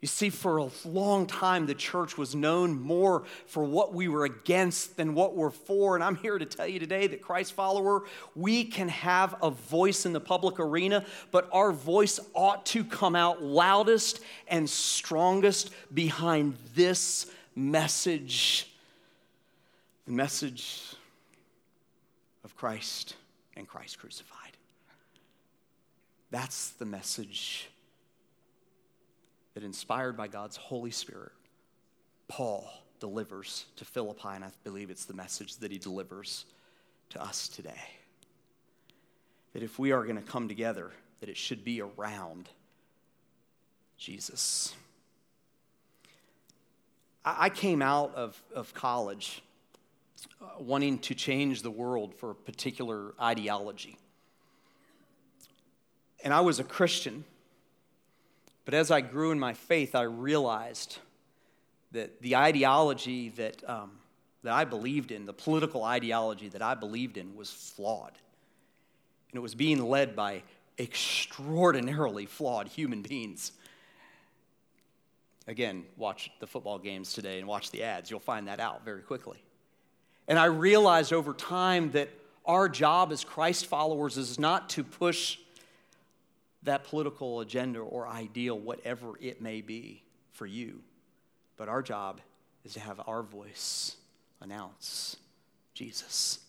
You 0.05 0.07
see, 0.07 0.29
for 0.29 0.59
a 0.59 0.69
long 0.85 1.25
time, 1.25 1.65
the 1.65 1.73
church 1.73 2.15
was 2.15 2.35
known 2.35 2.79
more 2.79 3.23
for 3.47 3.63
what 3.63 3.91
we 3.91 4.07
were 4.07 4.25
against 4.25 4.97
than 4.97 5.15
what 5.15 5.35
we're 5.35 5.49
for. 5.49 5.95
And 5.95 6.03
I'm 6.03 6.15
here 6.15 6.37
to 6.37 6.45
tell 6.45 6.67
you 6.67 6.77
today 6.77 7.07
that 7.07 7.23
Christ 7.23 7.53
follower, 7.53 8.03
we 8.35 8.65
can 8.65 8.87
have 8.89 9.33
a 9.41 9.49
voice 9.49 10.05
in 10.05 10.13
the 10.13 10.19
public 10.19 10.59
arena, 10.59 11.03
but 11.31 11.49
our 11.51 11.71
voice 11.71 12.19
ought 12.35 12.67
to 12.67 12.83
come 12.83 13.15
out 13.15 13.41
loudest 13.41 14.19
and 14.47 14.69
strongest 14.69 15.71
behind 15.91 16.55
this 16.75 17.25
message 17.55 18.69
the 20.05 20.11
message 20.11 20.93
of 22.43 22.55
Christ 22.55 23.15
and 23.57 23.67
Christ 23.67 23.97
crucified. 23.97 24.51
That's 26.29 26.69
the 26.69 26.85
message 26.85 27.69
that, 29.55 29.63
inspired 29.63 30.15
by 30.15 30.27
God's 30.27 30.57
Holy 30.57 30.91
Spirit, 30.91 31.31
Paul 32.27 32.69
delivers 32.99 33.65
to 33.77 33.85
Philippi, 33.85 34.29
and 34.33 34.43
I 34.43 34.51
believe 34.63 34.89
it's 34.89 35.05
the 35.05 35.13
message 35.13 35.57
that 35.57 35.71
he 35.71 35.77
delivers 35.77 36.45
to 37.09 37.21
us 37.21 37.47
today. 37.47 37.81
That 39.53 39.63
if 39.63 39.79
we 39.79 39.91
are 39.91 40.03
going 40.03 40.17
to 40.17 40.21
come 40.21 40.47
together, 40.47 40.91
that 41.21 41.29
it 41.29 41.37
should 41.37 41.63
be 41.63 41.81
around 41.81 42.49
Jesus. 43.97 44.75
I 47.23 47.49
came 47.49 47.81
out 47.81 48.13
of, 48.15 48.39
of 48.53 48.73
college 48.73 49.41
uh, 50.41 50.45
wanting 50.59 50.99
to 50.99 51.15
change 51.15 51.61
the 51.61 51.71
world 51.71 52.13
for 52.13 52.31
a 52.31 52.35
particular 52.35 53.13
ideology. 53.19 53.97
And 56.23 56.33
I 56.33 56.41
was 56.41 56.59
a 56.59 56.63
Christian 56.63 57.23
but 58.65 58.73
as 58.73 58.91
I 58.91 59.01
grew 59.01 59.31
in 59.31 59.39
my 59.39 59.53
faith, 59.53 59.95
I 59.95 60.01
realized 60.01 60.97
that 61.91 62.21
the 62.21 62.35
ideology 62.35 63.29
that, 63.29 63.67
um, 63.69 63.91
that 64.43 64.53
I 64.53 64.65
believed 64.65 65.11
in, 65.11 65.25
the 65.25 65.33
political 65.33 65.83
ideology 65.83 66.49
that 66.49 66.61
I 66.61 66.73
believed 66.73 67.17
in, 67.17 67.35
was 67.35 67.51
flawed. 67.51 68.11
And 69.31 69.37
it 69.37 69.41
was 69.41 69.55
being 69.55 69.87
led 69.87 70.15
by 70.15 70.43
extraordinarily 70.79 72.25
flawed 72.25 72.67
human 72.67 73.01
beings. 73.01 73.51
Again, 75.47 75.85
watch 75.95 76.31
the 76.39 76.47
football 76.47 76.79
games 76.79 77.13
today 77.13 77.37
and 77.39 77.47
watch 77.47 77.69
the 77.71 77.83
ads. 77.83 78.09
You'll 78.09 78.19
find 78.19 78.47
that 78.47 78.59
out 78.59 78.83
very 78.83 79.01
quickly. 79.01 79.37
And 80.27 80.39
I 80.39 80.45
realized 80.45 81.13
over 81.13 81.33
time 81.33 81.91
that 81.91 82.09
our 82.45 82.67
job 82.67 83.11
as 83.11 83.23
Christ 83.23 83.67
followers 83.67 84.17
is 84.17 84.39
not 84.39 84.69
to 84.71 84.83
push 84.83 85.37
that 86.65 86.83
political 86.83 87.39
agenda 87.39 87.79
or 87.79 88.07
ideal, 88.07 88.59
whatever 88.59 89.13
it 89.19 89.41
may 89.41 89.61
be 89.61 90.03
for 90.31 90.45
you. 90.45 90.81
But 91.57 91.69
our 91.69 91.81
job 91.81 92.21
is 92.63 92.73
to 92.73 92.79
have 92.79 93.01
our 93.07 93.23
voice 93.23 93.95
announce 94.41 95.17
Jesus. 95.73 96.39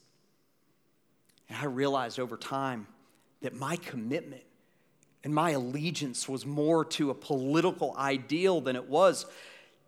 And 1.49 1.59
I 1.59 1.67
realized 1.67 2.19
over 2.19 2.37
time 2.37 2.87
that 3.43 3.55
my 3.55 3.77
commitment 3.77 4.43
and 5.23 5.35
my 5.35 5.51
allegiance 5.51 6.29
was 6.29 6.45
more 6.45 6.85
to 6.85 7.11
a 7.11 7.15
political 7.15 7.95
ideal 7.97 8.61
than 8.61 8.77
it 8.77 8.89
was 8.89 9.27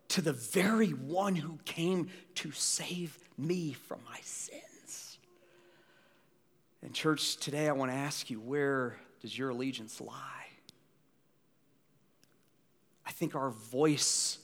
to 0.09 0.21
the 0.21 0.33
very 0.33 0.89
one 0.89 1.35
who 1.35 1.59
came 1.65 2.09
to 2.35 2.51
save 2.51 3.17
me 3.37 3.73
from 3.73 3.99
my 4.09 4.19
sins. 4.21 5.17
And, 6.81 6.93
church, 6.93 7.37
today 7.37 7.67
I 7.67 7.73
want 7.73 7.91
to 7.91 7.97
ask 7.97 8.29
you 8.29 8.39
where 8.39 8.97
does 9.21 9.37
your 9.37 9.49
allegiance 9.49 9.99
lie? 9.99 10.47
I 13.05 13.11
think 13.11 13.35
our 13.35 13.49
voice 13.49 14.37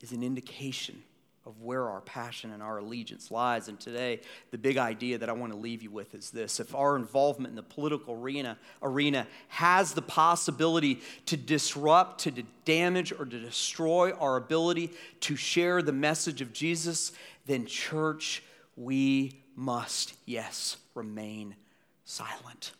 is 0.00 0.12
an 0.12 0.22
indication 0.22 1.02
of 1.46 1.60
where 1.60 1.88
our 1.88 2.00
passion 2.00 2.52
and 2.52 2.62
our 2.62 2.78
allegiance 2.78 3.30
lies. 3.30 3.68
And 3.68 3.78
today, 3.78 4.20
the 4.50 4.58
big 4.58 4.78
idea 4.78 5.18
that 5.18 5.28
I 5.28 5.32
want 5.32 5.52
to 5.52 5.58
leave 5.58 5.82
you 5.82 5.90
with 5.90 6.14
is 6.14 6.30
this 6.30 6.58
if 6.58 6.74
our 6.74 6.96
involvement 6.96 7.52
in 7.52 7.56
the 7.56 7.62
political 7.62 8.14
arena, 8.14 8.58
arena 8.82 9.26
has 9.48 9.92
the 9.92 10.02
possibility 10.02 11.00
to 11.26 11.36
disrupt, 11.36 12.20
to 12.20 12.30
damage, 12.64 13.12
or 13.12 13.26
to 13.26 13.38
destroy 13.38 14.12
our 14.12 14.36
ability 14.36 14.90
to 15.20 15.36
share 15.36 15.82
the 15.82 15.92
message 15.92 16.40
of 16.40 16.52
Jesus, 16.52 17.12
then, 17.46 17.66
church, 17.66 18.42
we 18.76 19.42
must, 19.54 20.14
yes, 20.24 20.78
remain 20.94 21.56
silent. 22.04 22.72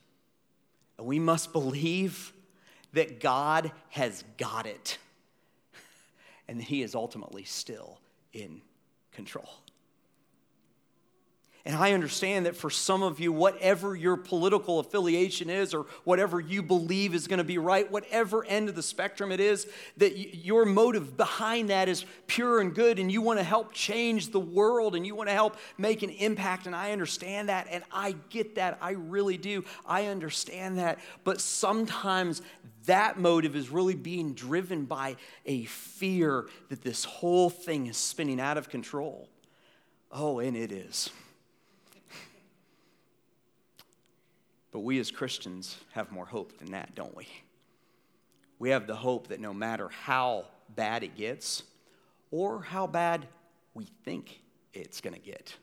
And 0.98 1.06
we 1.06 1.18
must 1.18 1.52
believe 1.52 2.32
that 2.92 3.20
God 3.20 3.72
has 3.90 4.24
got 4.38 4.66
it 4.66 4.98
and 6.48 6.58
that 6.58 6.64
He 6.64 6.82
is 6.82 6.94
ultimately 6.94 7.44
still 7.44 7.98
in 8.32 8.60
control. 9.12 9.48
And 11.66 11.74
I 11.74 11.92
understand 11.92 12.44
that 12.44 12.56
for 12.56 12.68
some 12.68 13.02
of 13.02 13.18
you, 13.20 13.32
whatever 13.32 13.96
your 13.96 14.18
political 14.18 14.80
affiliation 14.80 15.48
is, 15.48 15.72
or 15.72 15.86
whatever 16.04 16.38
you 16.38 16.62
believe 16.62 17.14
is 17.14 17.26
going 17.26 17.38
to 17.38 17.44
be 17.44 17.56
right, 17.56 17.90
whatever 17.90 18.44
end 18.44 18.68
of 18.68 18.74
the 18.74 18.82
spectrum 18.82 19.32
it 19.32 19.40
is, 19.40 19.66
that 19.96 20.14
your 20.44 20.66
motive 20.66 21.16
behind 21.16 21.70
that 21.70 21.88
is 21.88 22.04
pure 22.26 22.60
and 22.60 22.74
good, 22.74 22.98
and 22.98 23.10
you 23.10 23.22
want 23.22 23.38
to 23.38 23.42
help 23.42 23.72
change 23.72 24.30
the 24.30 24.40
world 24.40 24.94
and 24.94 25.06
you 25.06 25.14
want 25.14 25.30
to 25.30 25.34
help 25.34 25.56
make 25.78 26.02
an 26.02 26.10
impact. 26.10 26.66
And 26.66 26.76
I 26.76 26.92
understand 26.92 27.48
that, 27.48 27.66
and 27.70 27.82
I 27.90 28.14
get 28.28 28.56
that. 28.56 28.76
I 28.82 28.90
really 28.90 29.38
do. 29.38 29.64
I 29.86 30.08
understand 30.08 30.76
that. 30.76 30.98
But 31.24 31.40
sometimes 31.40 32.42
that 32.84 33.18
motive 33.18 33.56
is 33.56 33.70
really 33.70 33.94
being 33.94 34.34
driven 34.34 34.84
by 34.84 35.16
a 35.46 35.64
fear 35.64 36.44
that 36.68 36.82
this 36.82 37.04
whole 37.04 37.48
thing 37.48 37.86
is 37.86 37.96
spinning 37.96 38.38
out 38.38 38.58
of 38.58 38.68
control. 38.68 39.30
Oh, 40.12 40.40
and 40.40 40.58
it 40.58 40.70
is. 40.70 41.08
But 44.74 44.80
we 44.80 44.98
as 44.98 45.12
Christians 45.12 45.78
have 45.92 46.10
more 46.10 46.26
hope 46.26 46.58
than 46.58 46.72
that, 46.72 46.96
don't 46.96 47.16
we? 47.16 47.28
We 48.58 48.70
have 48.70 48.88
the 48.88 48.96
hope 48.96 49.28
that 49.28 49.38
no 49.38 49.54
matter 49.54 49.88
how 49.88 50.46
bad 50.74 51.04
it 51.04 51.14
gets, 51.14 51.62
or 52.32 52.60
how 52.60 52.88
bad 52.88 53.28
we 53.74 53.86
think 54.04 54.40
it's 54.72 55.00
going 55.00 55.14
to 55.14 55.20
get, 55.20 55.54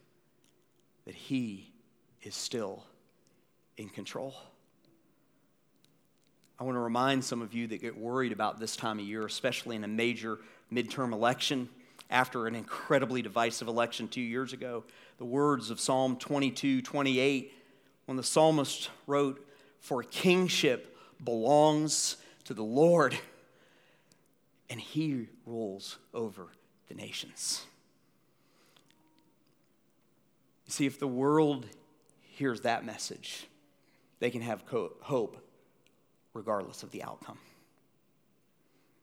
that 1.04 1.14
He 1.14 1.74
is 2.22 2.36
still 2.36 2.86
in 3.76 3.90
control. 3.90 4.34
I 6.58 6.64
want 6.64 6.78
to 6.78 6.82
remind 6.82 7.26
some 7.26 7.42
of 7.42 7.54
you 7.54 7.68
that 7.68 7.82
get 7.82 7.98
worried 7.98 8.32
about 8.32 8.62
this 8.62 8.78
time 8.78 8.98
of 8.98 9.06
year, 9.06 9.26
especially 9.26 9.76
in 9.76 9.84
a 9.84 9.90
major 9.90 10.40
midterm 10.72 11.12
election 11.12 11.68
after 12.10 12.48
an 12.48 12.56
incredibly 12.56 13.22
divisive 13.22 13.68
election 13.68 14.08
two 14.08 14.22
years 14.22 14.54
ago, 14.54 14.86
the 15.18 15.26
words 15.26 15.70
of 15.70 15.82
Psalm 15.82 16.16
22 16.16 16.82
28, 16.82 17.54
when 18.06 18.18
the 18.18 18.24
psalmist 18.24 18.90
wrote, 19.08 19.46
For 19.80 20.04
kingship 20.04 20.98
belongs 21.24 22.18
to 22.46 22.54
the 22.54 22.64
Lord, 22.64 23.18
and 24.70 24.80
he 24.80 25.28
rules 25.46 25.98
over 26.14 26.48
the 26.88 26.96
nations. 26.96 27.66
You 30.66 30.72
see, 30.72 30.86
if 30.86 31.00
the 31.00 31.08
world 31.08 31.66
hears 32.22 32.62
that 32.62 32.86
message, 32.86 33.48
they 34.20 34.30
can 34.30 34.42
have 34.42 34.64
hope 35.02 35.38
regardless 36.34 36.84
of 36.84 36.92
the 36.92 37.04
outcome. 37.04 37.38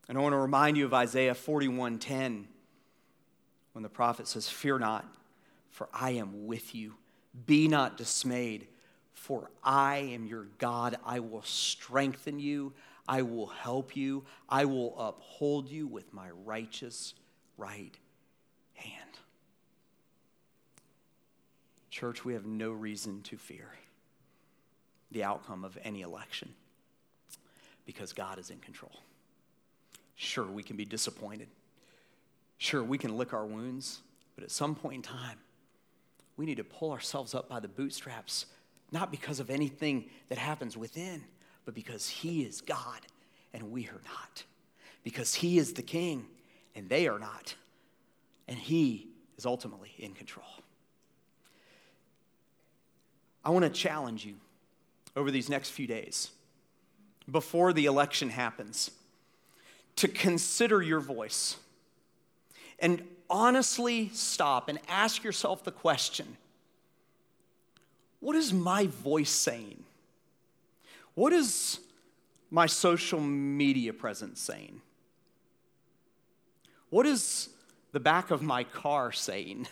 And 0.09 0.17
I 0.17 0.23
want 0.23 0.33
to 0.33 0.39
remind 0.39 0.77
you 0.79 0.87
of 0.87 0.95
Isaiah 0.95 1.35
41:10 1.35 2.49
when 3.73 3.83
the 3.83 3.91
prophet 3.91 4.27
says, 4.27 4.49
"Fear 4.49 4.79
not, 4.79 5.05
for 5.71 5.89
I 5.93 6.13
am 6.13 6.47
with 6.47 6.75
you. 6.75 6.97
Be 7.47 7.69
not 7.69 7.97
dismayed, 7.97 8.67
for 9.19 9.51
I 9.63 9.97
am 9.97 10.27
your 10.27 10.45
God. 10.59 10.97
I 11.05 11.21
will 11.21 11.43
strengthen 11.43 12.39
you. 12.39 12.73
I 13.07 13.23
will 13.23 13.47
help 13.47 13.97
you. 13.97 14.25
I 14.49 14.65
will 14.65 14.99
uphold 14.99 15.69
you 15.69 15.87
with 15.87 16.13
my 16.13 16.31
righteous 16.31 17.15
right 17.57 17.97
hand." 18.75 19.19
Church, 21.91 22.25
we 22.25 22.35
have 22.35 22.47
no 22.47 22.71
reason 22.71 23.23
to 23.23 23.37
fear 23.37 23.77
the 25.11 25.25
outcome 25.25 25.65
of 25.65 25.77
any 25.83 26.03
election 26.03 26.55
because 27.87 28.13
God 28.13 28.39
is 28.39 28.51
in 28.51 28.61
control. 28.61 29.03
Sure, 30.15 30.47
we 30.47 30.63
can 30.63 30.77
be 30.77 30.85
disappointed. 30.85 31.49
Sure, 32.59 32.85
we 32.85 32.99
can 32.99 33.17
lick 33.17 33.33
our 33.33 33.47
wounds, 33.47 34.01
but 34.35 34.45
at 34.45 34.51
some 34.51 34.75
point 34.75 34.95
in 34.97 35.03
time, 35.03 35.39
we 36.37 36.47
need 36.47 36.59
to 36.59 36.65
pull 36.65 36.93
ourselves 36.93 37.35
up 37.35 37.49
by 37.49 37.59
the 37.59 37.69
bootstraps, 37.69 38.47
not 38.91 39.11
because 39.11 39.41
of 39.41 39.51
anything 39.51 40.09
that 40.29 40.39
happens 40.39 40.77
within, 40.77 41.23
but 41.65 41.75
because 41.75 42.09
He 42.09 42.43
is 42.43 42.61
God 42.61 43.01
and 43.53 43.71
we 43.71 43.87
are 43.89 44.01
not. 44.05 44.45
Because 45.05 45.35
He 45.35 45.59
is 45.59 45.75
the 45.75 45.83
King 45.83 46.27
and 46.75 46.89
they 46.89 47.09
are 47.09 47.19
not. 47.19 47.55
And 48.47 48.59
He 48.59 49.09
is 49.37 49.47
ultimately 49.47 49.93
in 49.99 50.15
control. 50.15 50.47
I 53.45 53.51
want 53.51 53.65
to 53.65 53.71
challenge 53.71 54.25
you 54.25 54.35
over 55.17 55.31
these 55.31 55.49
next 55.49 55.71
few 55.71 55.87
days 55.87 56.31
before 57.31 57.73
the 57.73 57.87
election 57.87 58.31
happens 58.31 58.91
to 59.97 60.09
consider 60.09 60.81
your 60.81 61.01
voice 61.01 61.57
and 62.79 63.03
honestly 63.29 64.11
stop 64.13 64.69
and 64.69 64.79
ask 64.89 65.25
yourself 65.25 65.65
the 65.65 65.73
question 65.73 66.37
what 68.21 68.37
is 68.37 68.53
my 68.53 68.87
voice 68.87 69.31
saying? 69.31 69.85
What 71.15 71.33
is 71.33 71.81
my 72.51 72.67
social 72.67 73.21
media 73.21 73.93
presence 73.93 74.41
saying? 74.41 74.81
What 76.91 77.07
is 77.07 77.51
the 77.93 78.01
back 78.01 78.31
of 78.31 78.43
my 78.43 78.65
car 78.65 79.13
saying? 79.13 79.69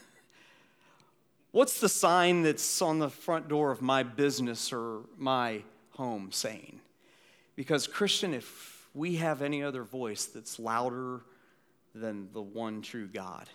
What's 1.52 1.80
the 1.80 1.88
sign 1.88 2.42
that's 2.42 2.82
on 2.82 2.98
the 2.98 3.08
front 3.08 3.48
door 3.48 3.70
of 3.70 3.80
my 3.80 4.02
business 4.02 4.72
or 4.72 5.00
my 5.16 5.62
home 5.92 6.30
saying? 6.30 6.80
Because, 7.54 7.86
Christian, 7.86 8.34
if 8.34 8.88
we 8.94 9.16
have 9.16 9.40
any 9.40 9.62
other 9.62 9.82
voice 9.82 10.26
that's 10.26 10.58
louder 10.58 11.22
than 11.94 12.28
the 12.34 12.42
one 12.42 12.82
true 12.82 13.06
God 13.06 13.48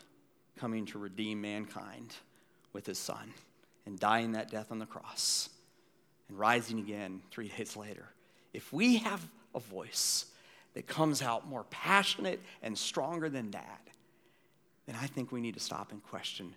coming 0.57 0.85
to 0.87 0.97
redeem 0.97 1.41
mankind 1.41 2.15
with 2.73 2.87
his 2.87 2.97
son 2.97 3.31
and 3.85 3.99
dying 3.99 4.33
that 4.33 4.51
death 4.51 4.71
on 4.71 4.79
the 4.79 4.85
cross 4.85 5.49
and 6.29 6.37
rising 6.37 6.79
again 6.79 7.21
three 7.31 7.49
days 7.49 7.75
later, 7.75 8.05
if 8.53 8.71
we 8.71 8.97
have 8.97 9.27
a 9.55 9.59
voice 9.59 10.25
that 10.73 10.87
comes 10.87 11.21
out 11.21 11.47
more 11.47 11.65
passionate 11.69 12.39
and 12.61 12.77
stronger 12.77 13.29
than 13.29 13.51
that, 13.51 13.81
then 14.85 14.95
I 15.01 15.07
think 15.07 15.31
we 15.31 15.41
need 15.41 15.53
to 15.55 15.59
stop 15.59 15.91
and 15.91 16.03
question 16.03 16.53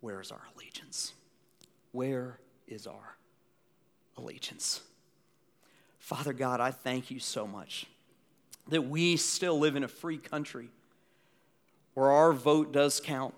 where 0.00 0.20
is 0.20 0.30
our 0.30 0.42
allegiance? 0.54 1.12
Where 1.92 2.38
is 2.68 2.86
our 2.86 3.16
allegiance? 4.16 4.82
Father 5.98 6.32
God, 6.32 6.60
I 6.60 6.70
thank 6.70 7.10
you 7.10 7.18
so 7.18 7.46
much 7.46 7.86
that 8.68 8.82
we 8.82 9.16
still 9.16 9.58
live 9.58 9.76
in 9.76 9.84
a 9.84 9.88
free 9.88 10.18
country 10.18 10.68
where 11.94 12.10
our 12.10 12.32
vote 12.32 12.72
does 12.72 13.00
count, 13.00 13.34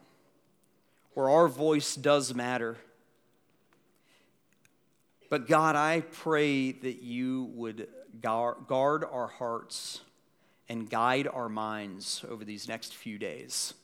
where 1.15 1.31
our 1.31 1.49
voice 1.49 1.95
does 1.95 2.35
matter. 2.35 2.77
But 5.31 5.47
God, 5.47 5.77
I 5.77 6.01
pray 6.01 6.73
that 6.73 7.03
you 7.03 7.51
would 7.55 7.89
guard 8.21 9.05
our 9.05 9.27
hearts 9.27 10.01
and 10.69 10.89
guide 10.89 11.29
our 11.29 11.49
minds 11.49 12.25
over 12.29 12.45
these 12.45 12.69
next 12.69 12.95
few 12.95 13.19
days. 13.19 13.75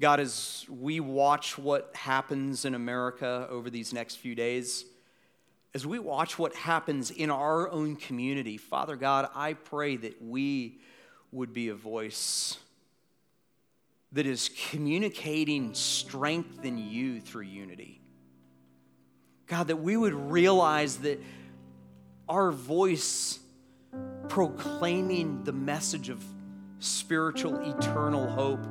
God, 0.00 0.20
as 0.20 0.66
we 0.68 1.00
watch 1.00 1.56
what 1.56 1.94
happens 1.94 2.64
in 2.64 2.74
America 2.74 3.46
over 3.50 3.70
these 3.70 3.92
next 3.92 4.16
few 4.16 4.34
days, 4.34 4.84
as 5.74 5.86
we 5.86 5.98
watch 5.98 6.38
what 6.38 6.54
happens 6.54 7.10
in 7.10 7.30
our 7.30 7.70
own 7.70 7.96
community, 7.96 8.58
Father 8.58 8.96
God, 8.96 9.30
I 9.34 9.54
pray 9.54 9.96
that 9.96 10.22
we 10.22 10.80
would 11.30 11.54
be 11.54 11.68
a 11.68 11.74
voice 11.74 12.58
that 14.12 14.26
is 14.26 14.50
communicating 14.70 15.72
strength 15.72 16.64
in 16.64 16.76
you 16.76 17.20
through 17.20 17.44
unity. 17.44 18.01
God, 19.52 19.66
that 19.66 19.76
we 19.76 19.98
would 19.98 20.14
realize 20.14 20.96
that 20.98 21.22
our 22.26 22.50
voice 22.50 23.38
proclaiming 24.30 25.44
the 25.44 25.52
message 25.52 26.08
of 26.08 26.24
spiritual, 26.78 27.58
eternal 27.58 28.26
hope 28.30 28.64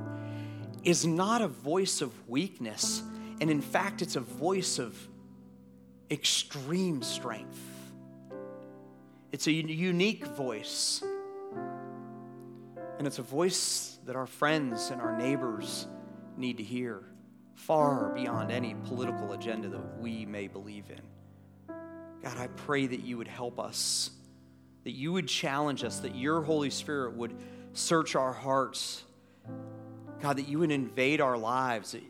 is 0.84 1.06
not 1.06 1.44
a 1.44 1.48
voice 1.48 2.02
of 2.02 2.12
weakness, 2.28 3.04
and 3.40 3.52
in 3.52 3.62
fact, 3.62 4.02
it's 4.02 4.16
a 4.16 4.22
voice 4.22 4.80
of 4.80 4.98
extreme 6.10 7.04
strength. 7.04 7.62
It's 9.32 9.46
a 9.46 9.52
unique 9.52 10.26
voice. 10.26 11.04
And 12.98 13.06
it's 13.06 13.20
a 13.20 13.24
voice 13.24 14.00
that 14.08 14.16
our 14.16 14.26
friends 14.26 14.90
and 14.90 15.00
our 15.00 15.16
neighbors 15.16 15.86
need 16.38 16.58
to 16.58 16.64
hear 16.64 17.04
far 17.56 18.10
beyond 18.10 18.52
any 18.52 18.76
political 18.86 19.34
agenda 19.34 19.70
that 19.70 20.00
we 20.00 20.26
may 20.26 20.48
believe 20.48 20.86
in. 20.90 21.02
God, 22.24 22.38
I 22.38 22.48
pray 22.48 22.88
that 22.88 23.02
you 23.02 23.18
would 23.18 23.28
help 23.28 23.60
us, 23.60 24.12
that 24.84 24.92
you 24.92 25.12
would 25.14 25.28
challenge 25.28 25.84
us, 25.84 26.00
that 26.00 26.16
your 26.16 26.42
Holy 26.42 26.70
Spirit 26.70 27.14
would 27.16 27.36
search 27.74 28.16
our 28.16 28.34
hearts. 28.34 29.04
God, 30.22 30.38
that 30.38 30.48
you 30.48 30.60
would 30.60 30.72
invade 30.72 31.20
our 31.20 31.38
lives, 31.38 31.94
that 31.94 32.04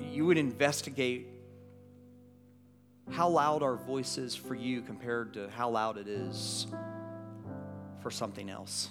you 0.00 0.24
would 0.26 0.38
investigate 0.38 1.26
how 3.10 3.28
loud 3.28 3.62
our 3.62 3.76
voice 3.76 4.16
is 4.16 4.34
for 4.34 4.54
you 4.54 4.80
compared 4.80 5.34
to 5.34 5.50
how 5.50 5.68
loud 5.68 5.98
it 5.98 6.08
is 6.08 6.66
for 8.00 8.10
something 8.10 8.48
else. 8.48 8.88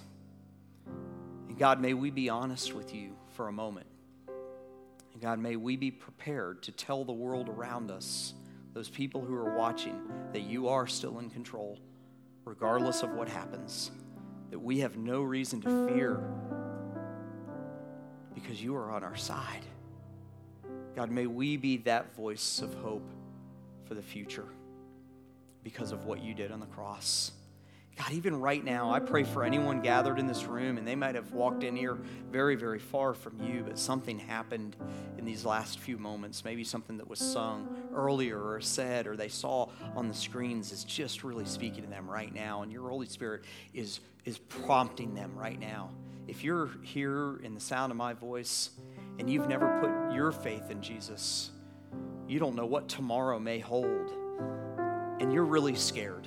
And 1.48 1.58
God, 1.58 1.82
may 1.82 1.94
we 1.94 2.12
be 2.12 2.30
honest 2.30 2.74
with 2.74 2.94
you 2.94 3.16
for 3.32 3.48
a 3.48 3.52
moment. 3.52 3.88
God, 5.22 5.38
may 5.38 5.56
we 5.56 5.76
be 5.76 5.92
prepared 5.92 6.64
to 6.64 6.72
tell 6.72 7.06
the 7.06 7.12
world 7.12 7.48
around 7.48 7.92
us, 7.92 8.34
those 8.74 8.90
people 8.90 9.22
who 9.22 9.36
are 9.36 9.56
watching, 9.56 10.02
that 10.34 10.42
you 10.42 10.68
are 10.68 10.88
still 10.88 11.20
in 11.20 11.30
control, 11.30 11.78
regardless 12.44 13.04
of 13.04 13.12
what 13.12 13.30
happens, 13.30 13.92
that 14.50 14.58
we 14.58 14.80
have 14.80 14.98
no 14.98 15.22
reason 15.22 15.62
to 15.62 15.88
fear 15.88 16.24
because 18.34 18.64
you 18.64 18.76
are 18.76 18.90
on 18.90 19.04
our 19.04 19.16
side. 19.16 19.66
God, 20.96 21.12
may 21.12 21.28
we 21.28 21.56
be 21.56 21.78
that 21.78 22.16
voice 22.16 22.60
of 22.62 22.74
hope 22.76 23.08
for 23.86 23.94
the 23.94 24.02
future 24.02 24.48
because 25.64 25.92
of 25.92 26.06
what 26.06 26.24
you 26.24 26.34
did 26.34 26.52
on 26.52 26.60
the 26.60 26.66
cross. 26.66 27.32
God, 27.98 28.14
even 28.14 28.40
right 28.40 28.64
now, 28.64 28.90
I 28.92 29.00
pray 29.00 29.24
for 29.24 29.44
anyone 29.44 29.82
gathered 29.82 30.18
in 30.18 30.26
this 30.26 30.46
room, 30.46 30.78
and 30.78 30.88
they 30.88 30.96
might 30.96 31.14
have 31.16 31.34
walked 31.34 31.64
in 31.64 31.76
here 31.76 31.98
very, 32.32 32.56
very 32.56 32.80
far 32.80 33.14
from 33.14 33.40
you, 33.44 33.64
but 33.68 33.78
something 33.78 34.18
happened 34.18 34.76
in 35.18 35.26
these 35.26 35.46
last 35.46 35.78
few 35.80 35.98
moments. 35.98 36.44
Maybe 36.46 36.64
something 36.64 36.98
that 36.98 37.08
was 37.08 37.20
sung 37.20 37.68
earlier 37.94 38.42
or 38.42 38.62
said 38.62 39.08
or 39.08 39.16
they 39.18 39.28
saw 39.28 39.70
on 39.96 40.08
the 40.08 40.14
screens 40.14 40.72
is 40.72 40.84
just 40.84 41.24
really 41.24 41.46
speaking 41.46 41.84
to 41.84 41.90
them 41.90 42.10
right 42.10 42.34
now, 42.34 42.64
and 42.64 42.72
your 42.72 42.90
Holy 42.90 43.08
Spirit 43.08 43.44
is, 43.74 44.00
is 44.26 44.38
prompting 44.38 45.14
them 45.14 45.38
right 45.38 45.60
now. 45.60 45.92
if 46.28 46.46
you're 46.46 46.70
here 46.82 47.42
in 47.44 47.54
the 47.54 47.60
sound 47.60 47.92
of 47.92 47.98
my 47.98 48.14
voice 48.14 48.70
and 49.20 49.30
you've 49.30 49.50
never 49.50 49.80
put 49.82 50.16
your 50.16 50.32
faith 50.32 50.72
in 50.72 50.82
Jesus, 50.82 51.52
you 52.26 52.40
don't 52.40 52.56
know 52.56 52.66
what 52.66 52.88
tomorrow 52.88 53.38
may 53.38 53.60
hold, 53.60 54.14
and 55.20 55.34
you're 55.34 55.44
really 55.44 55.76
scared. 55.76 56.26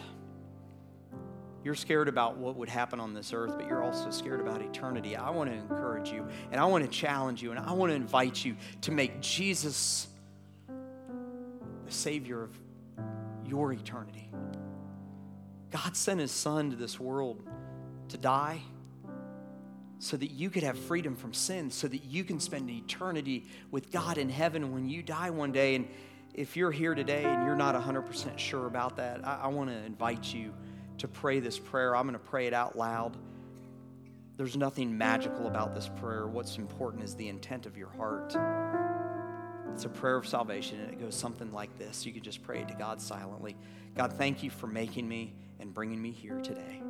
You're 1.64 1.74
scared 1.74 2.08
about 2.08 2.36
what 2.36 2.56
would 2.56 2.68
happen 2.68 3.00
on 3.00 3.14
this 3.14 3.32
earth, 3.32 3.54
but 3.56 3.66
you're 3.66 3.82
also 3.82 4.10
scared 4.10 4.40
about 4.40 4.60
eternity. 4.60 5.16
I 5.16 5.30
want 5.30 5.50
to 5.50 5.56
encourage 5.56 6.12
you, 6.12 6.28
and 6.52 6.60
I 6.60 6.66
want 6.66 6.84
to 6.84 6.90
challenge 6.90 7.42
you, 7.42 7.52
and 7.52 7.58
I 7.58 7.72
want 7.72 7.90
to 7.90 7.96
invite 7.96 8.44
you 8.44 8.54
to 8.82 8.92
make 8.92 9.22
Jesus 9.22 10.06
the 10.68 11.92
Savior 11.92 12.42
of 12.42 12.50
your 13.46 13.72
eternity. 13.72 14.28
God 15.70 15.96
sent 15.96 16.20
His 16.20 16.30
Son 16.30 16.70
to 16.70 16.76
this 16.76 17.00
world 17.00 17.42
to 18.08 18.18
die 18.18 18.60
so 19.98 20.18
that 20.18 20.32
you 20.32 20.50
could 20.50 20.64
have 20.64 20.78
freedom 20.78 21.16
from 21.16 21.32
sin, 21.32 21.70
so 21.70 21.88
that 21.88 22.04
you 22.04 22.24
can 22.24 22.40
spend 22.40 22.68
eternity 22.68 23.46
with 23.70 23.90
God 23.90 24.18
in 24.18 24.28
heaven 24.28 24.70
when 24.74 24.86
you 24.86 25.02
die 25.02 25.30
one 25.30 25.50
day. 25.50 25.76
And 25.76 25.88
if 26.34 26.58
you're 26.58 26.70
here 26.70 26.94
today 26.94 27.24
and 27.24 27.46
you're 27.46 27.56
not 27.56 27.74
100% 27.74 28.38
sure 28.38 28.66
about 28.66 28.96
that, 28.96 29.26
I, 29.26 29.44
I 29.44 29.46
want 29.46 29.70
to 29.70 29.76
invite 29.76 30.34
you 30.34 30.52
to 30.98 31.08
pray 31.08 31.40
this 31.40 31.58
prayer. 31.58 31.96
I'm 31.96 32.04
going 32.04 32.14
to 32.14 32.18
pray 32.18 32.46
it 32.46 32.54
out 32.54 32.76
loud. 32.76 33.16
There's 34.36 34.56
nothing 34.56 34.96
magical 34.96 35.46
about 35.46 35.74
this 35.74 35.88
prayer. 36.00 36.26
What's 36.26 36.58
important 36.58 37.04
is 37.04 37.14
the 37.14 37.28
intent 37.28 37.66
of 37.66 37.76
your 37.76 37.88
heart. 37.90 38.36
It's 39.72 39.84
a 39.84 39.88
prayer 39.88 40.16
of 40.16 40.26
salvation, 40.26 40.80
and 40.80 40.92
it 40.92 41.00
goes 41.00 41.14
something 41.14 41.52
like 41.52 41.76
this. 41.78 42.06
You 42.06 42.12
can 42.12 42.22
just 42.22 42.42
pray 42.42 42.64
to 42.64 42.74
God 42.74 43.00
silently. 43.00 43.56
God, 43.96 44.12
thank 44.12 44.42
you 44.42 44.50
for 44.50 44.66
making 44.66 45.08
me 45.08 45.34
and 45.60 45.72
bringing 45.72 46.00
me 46.00 46.10
here 46.10 46.40
today. 46.40 46.82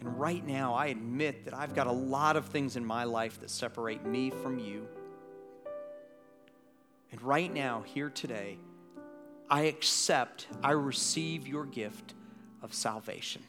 And 0.00 0.18
right 0.18 0.44
now, 0.46 0.74
I 0.74 0.86
admit 0.86 1.44
that 1.44 1.54
I've 1.54 1.74
got 1.74 1.86
a 1.86 1.92
lot 1.92 2.36
of 2.36 2.46
things 2.46 2.76
in 2.76 2.84
my 2.84 3.04
life 3.04 3.40
that 3.40 3.50
separate 3.50 4.04
me 4.04 4.30
from 4.30 4.58
you. 4.58 4.86
And 7.10 7.22
right 7.22 7.52
now, 7.52 7.82
here 7.82 8.10
today, 8.10 8.58
I 9.52 9.64
accept, 9.64 10.46
I 10.62 10.70
receive 10.70 11.46
your 11.46 11.66
gift 11.66 12.14
of 12.62 12.72
salvation. 12.72 13.42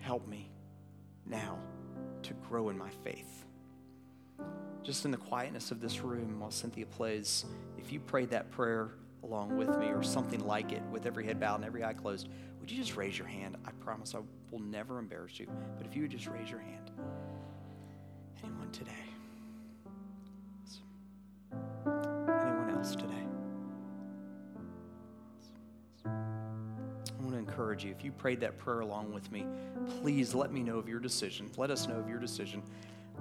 Help 0.00 0.28
me 0.28 0.50
now 1.24 1.58
to 2.24 2.34
grow 2.34 2.68
in 2.68 2.76
my 2.76 2.90
faith. 3.02 3.46
Just 4.82 5.06
in 5.06 5.10
the 5.10 5.16
quietness 5.16 5.70
of 5.70 5.80
this 5.80 6.02
room 6.02 6.40
while 6.40 6.50
Cynthia 6.50 6.84
plays, 6.84 7.46
if 7.78 7.90
you 7.90 8.00
prayed 8.00 8.28
that 8.32 8.50
prayer 8.50 8.90
along 9.22 9.56
with 9.56 9.74
me 9.78 9.86
or 9.86 10.02
something 10.02 10.40
like 10.40 10.72
it 10.72 10.82
with 10.90 11.06
every 11.06 11.24
head 11.24 11.40
bowed 11.40 11.54
and 11.54 11.64
every 11.64 11.82
eye 11.82 11.94
closed, 11.94 12.28
would 12.60 12.70
you 12.70 12.76
just 12.76 12.98
raise 12.98 13.16
your 13.16 13.28
hand? 13.28 13.56
I 13.64 13.70
promise 13.82 14.14
I 14.14 14.18
will 14.50 14.60
never 14.60 14.98
embarrass 14.98 15.40
you. 15.40 15.48
But 15.78 15.86
if 15.86 15.96
you 15.96 16.02
would 16.02 16.10
just 16.10 16.26
raise 16.26 16.50
your 16.50 16.60
hand. 16.60 16.90
Anyone 18.44 18.70
today? 18.72 18.92
Encourage 27.70 27.84
you. 27.84 27.94
If 27.96 28.04
you 28.04 28.10
prayed 28.10 28.40
that 28.40 28.58
prayer 28.58 28.80
along 28.80 29.12
with 29.12 29.30
me, 29.30 29.46
please 30.00 30.34
let 30.34 30.52
me 30.52 30.60
know 30.60 30.78
of 30.78 30.88
your 30.88 30.98
decision. 30.98 31.48
Let 31.56 31.70
us 31.70 31.86
know 31.86 31.94
of 31.94 32.08
your 32.08 32.18
decision 32.18 32.62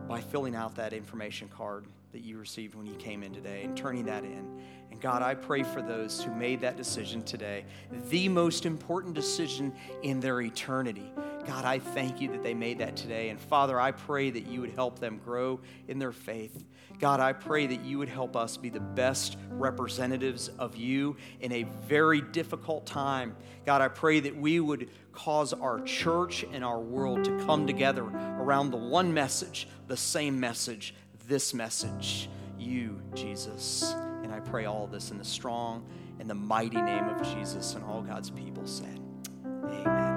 by 0.07 0.21
filling 0.21 0.55
out 0.55 0.75
that 0.75 0.91
information 0.91 1.47
card 1.49 1.85
that 2.13 2.21
you 2.21 2.39
received 2.39 2.73
when 2.73 2.87
you 2.87 2.95
came 2.95 3.21
in 3.21 3.31
today 3.31 3.61
and 3.63 3.77
turning 3.77 4.05
that 4.05 4.23
in. 4.23 4.59
And 4.89 4.99
God, 4.99 5.21
I 5.21 5.35
pray 5.35 5.61
for 5.61 5.83
those 5.83 6.23
who 6.23 6.33
made 6.33 6.61
that 6.61 6.77
decision 6.77 7.21
today, 7.21 7.63
the 8.09 8.27
most 8.27 8.65
important 8.65 9.13
decision 9.13 9.71
in 10.01 10.19
their 10.19 10.41
eternity. 10.41 11.11
God, 11.45 11.65
I 11.65 11.79
thank 11.79 12.21
you 12.21 12.29
that 12.29 12.43
they 12.43 12.53
made 12.53 12.79
that 12.79 12.95
today. 12.95 13.29
And 13.29 13.39
Father, 13.39 13.79
I 13.79 13.91
pray 13.91 14.29
that 14.29 14.47
you 14.47 14.61
would 14.61 14.71
help 14.71 14.99
them 14.99 15.19
grow 15.23 15.59
in 15.87 15.99
their 15.99 16.11
faith. 16.11 16.63
God, 16.99 17.19
I 17.19 17.33
pray 17.33 17.65
that 17.65 17.81
you 17.85 17.97
would 17.97 18.09
help 18.09 18.35
us 18.35 18.57
be 18.57 18.69
the 18.69 18.79
best 18.79 19.37
representatives 19.49 20.49
of 20.59 20.75
you 20.75 21.15
in 21.39 21.51
a 21.51 21.63
very 21.63 22.21
difficult 22.21 22.85
time. 22.85 23.35
God, 23.65 23.81
I 23.81 23.87
pray 23.87 24.19
that 24.19 24.35
we 24.35 24.59
would 24.59 24.89
cause 25.13 25.53
our 25.53 25.81
church 25.81 26.45
and 26.51 26.63
our 26.63 26.79
world 26.79 27.23
to 27.23 27.45
come 27.45 27.65
together 27.65 28.03
around 28.03 28.71
the 28.71 28.77
one 28.77 29.13
message, 29.13 29.67
the 29.87 29.97
same 29.97 30.39
message, 30.39 30.93
this 31.27 31.53
message, 31.53 32.29
you, 32.57 33.01
Jesus. 33.15 33.93
And 34.23 34.33
I 34.33 34.39
pray 34.41 34.65
all 34.65 34.87
this 34.87 35.11
in 35.11 35.17
the 35.17 35.25
strong 35.25 35.85
and 36.19 36.29
the 36.29 36.35
mighty 36.35 36.81
name 36.81 37.05
of 37.05 37.21
Jesus 37.33 37.75
and 37.75 37.83
all 37.85 38.01
God's 38.01 38.29
people 38.29 38.67
said. 38.67 38.99
Amen. 39.45 40.08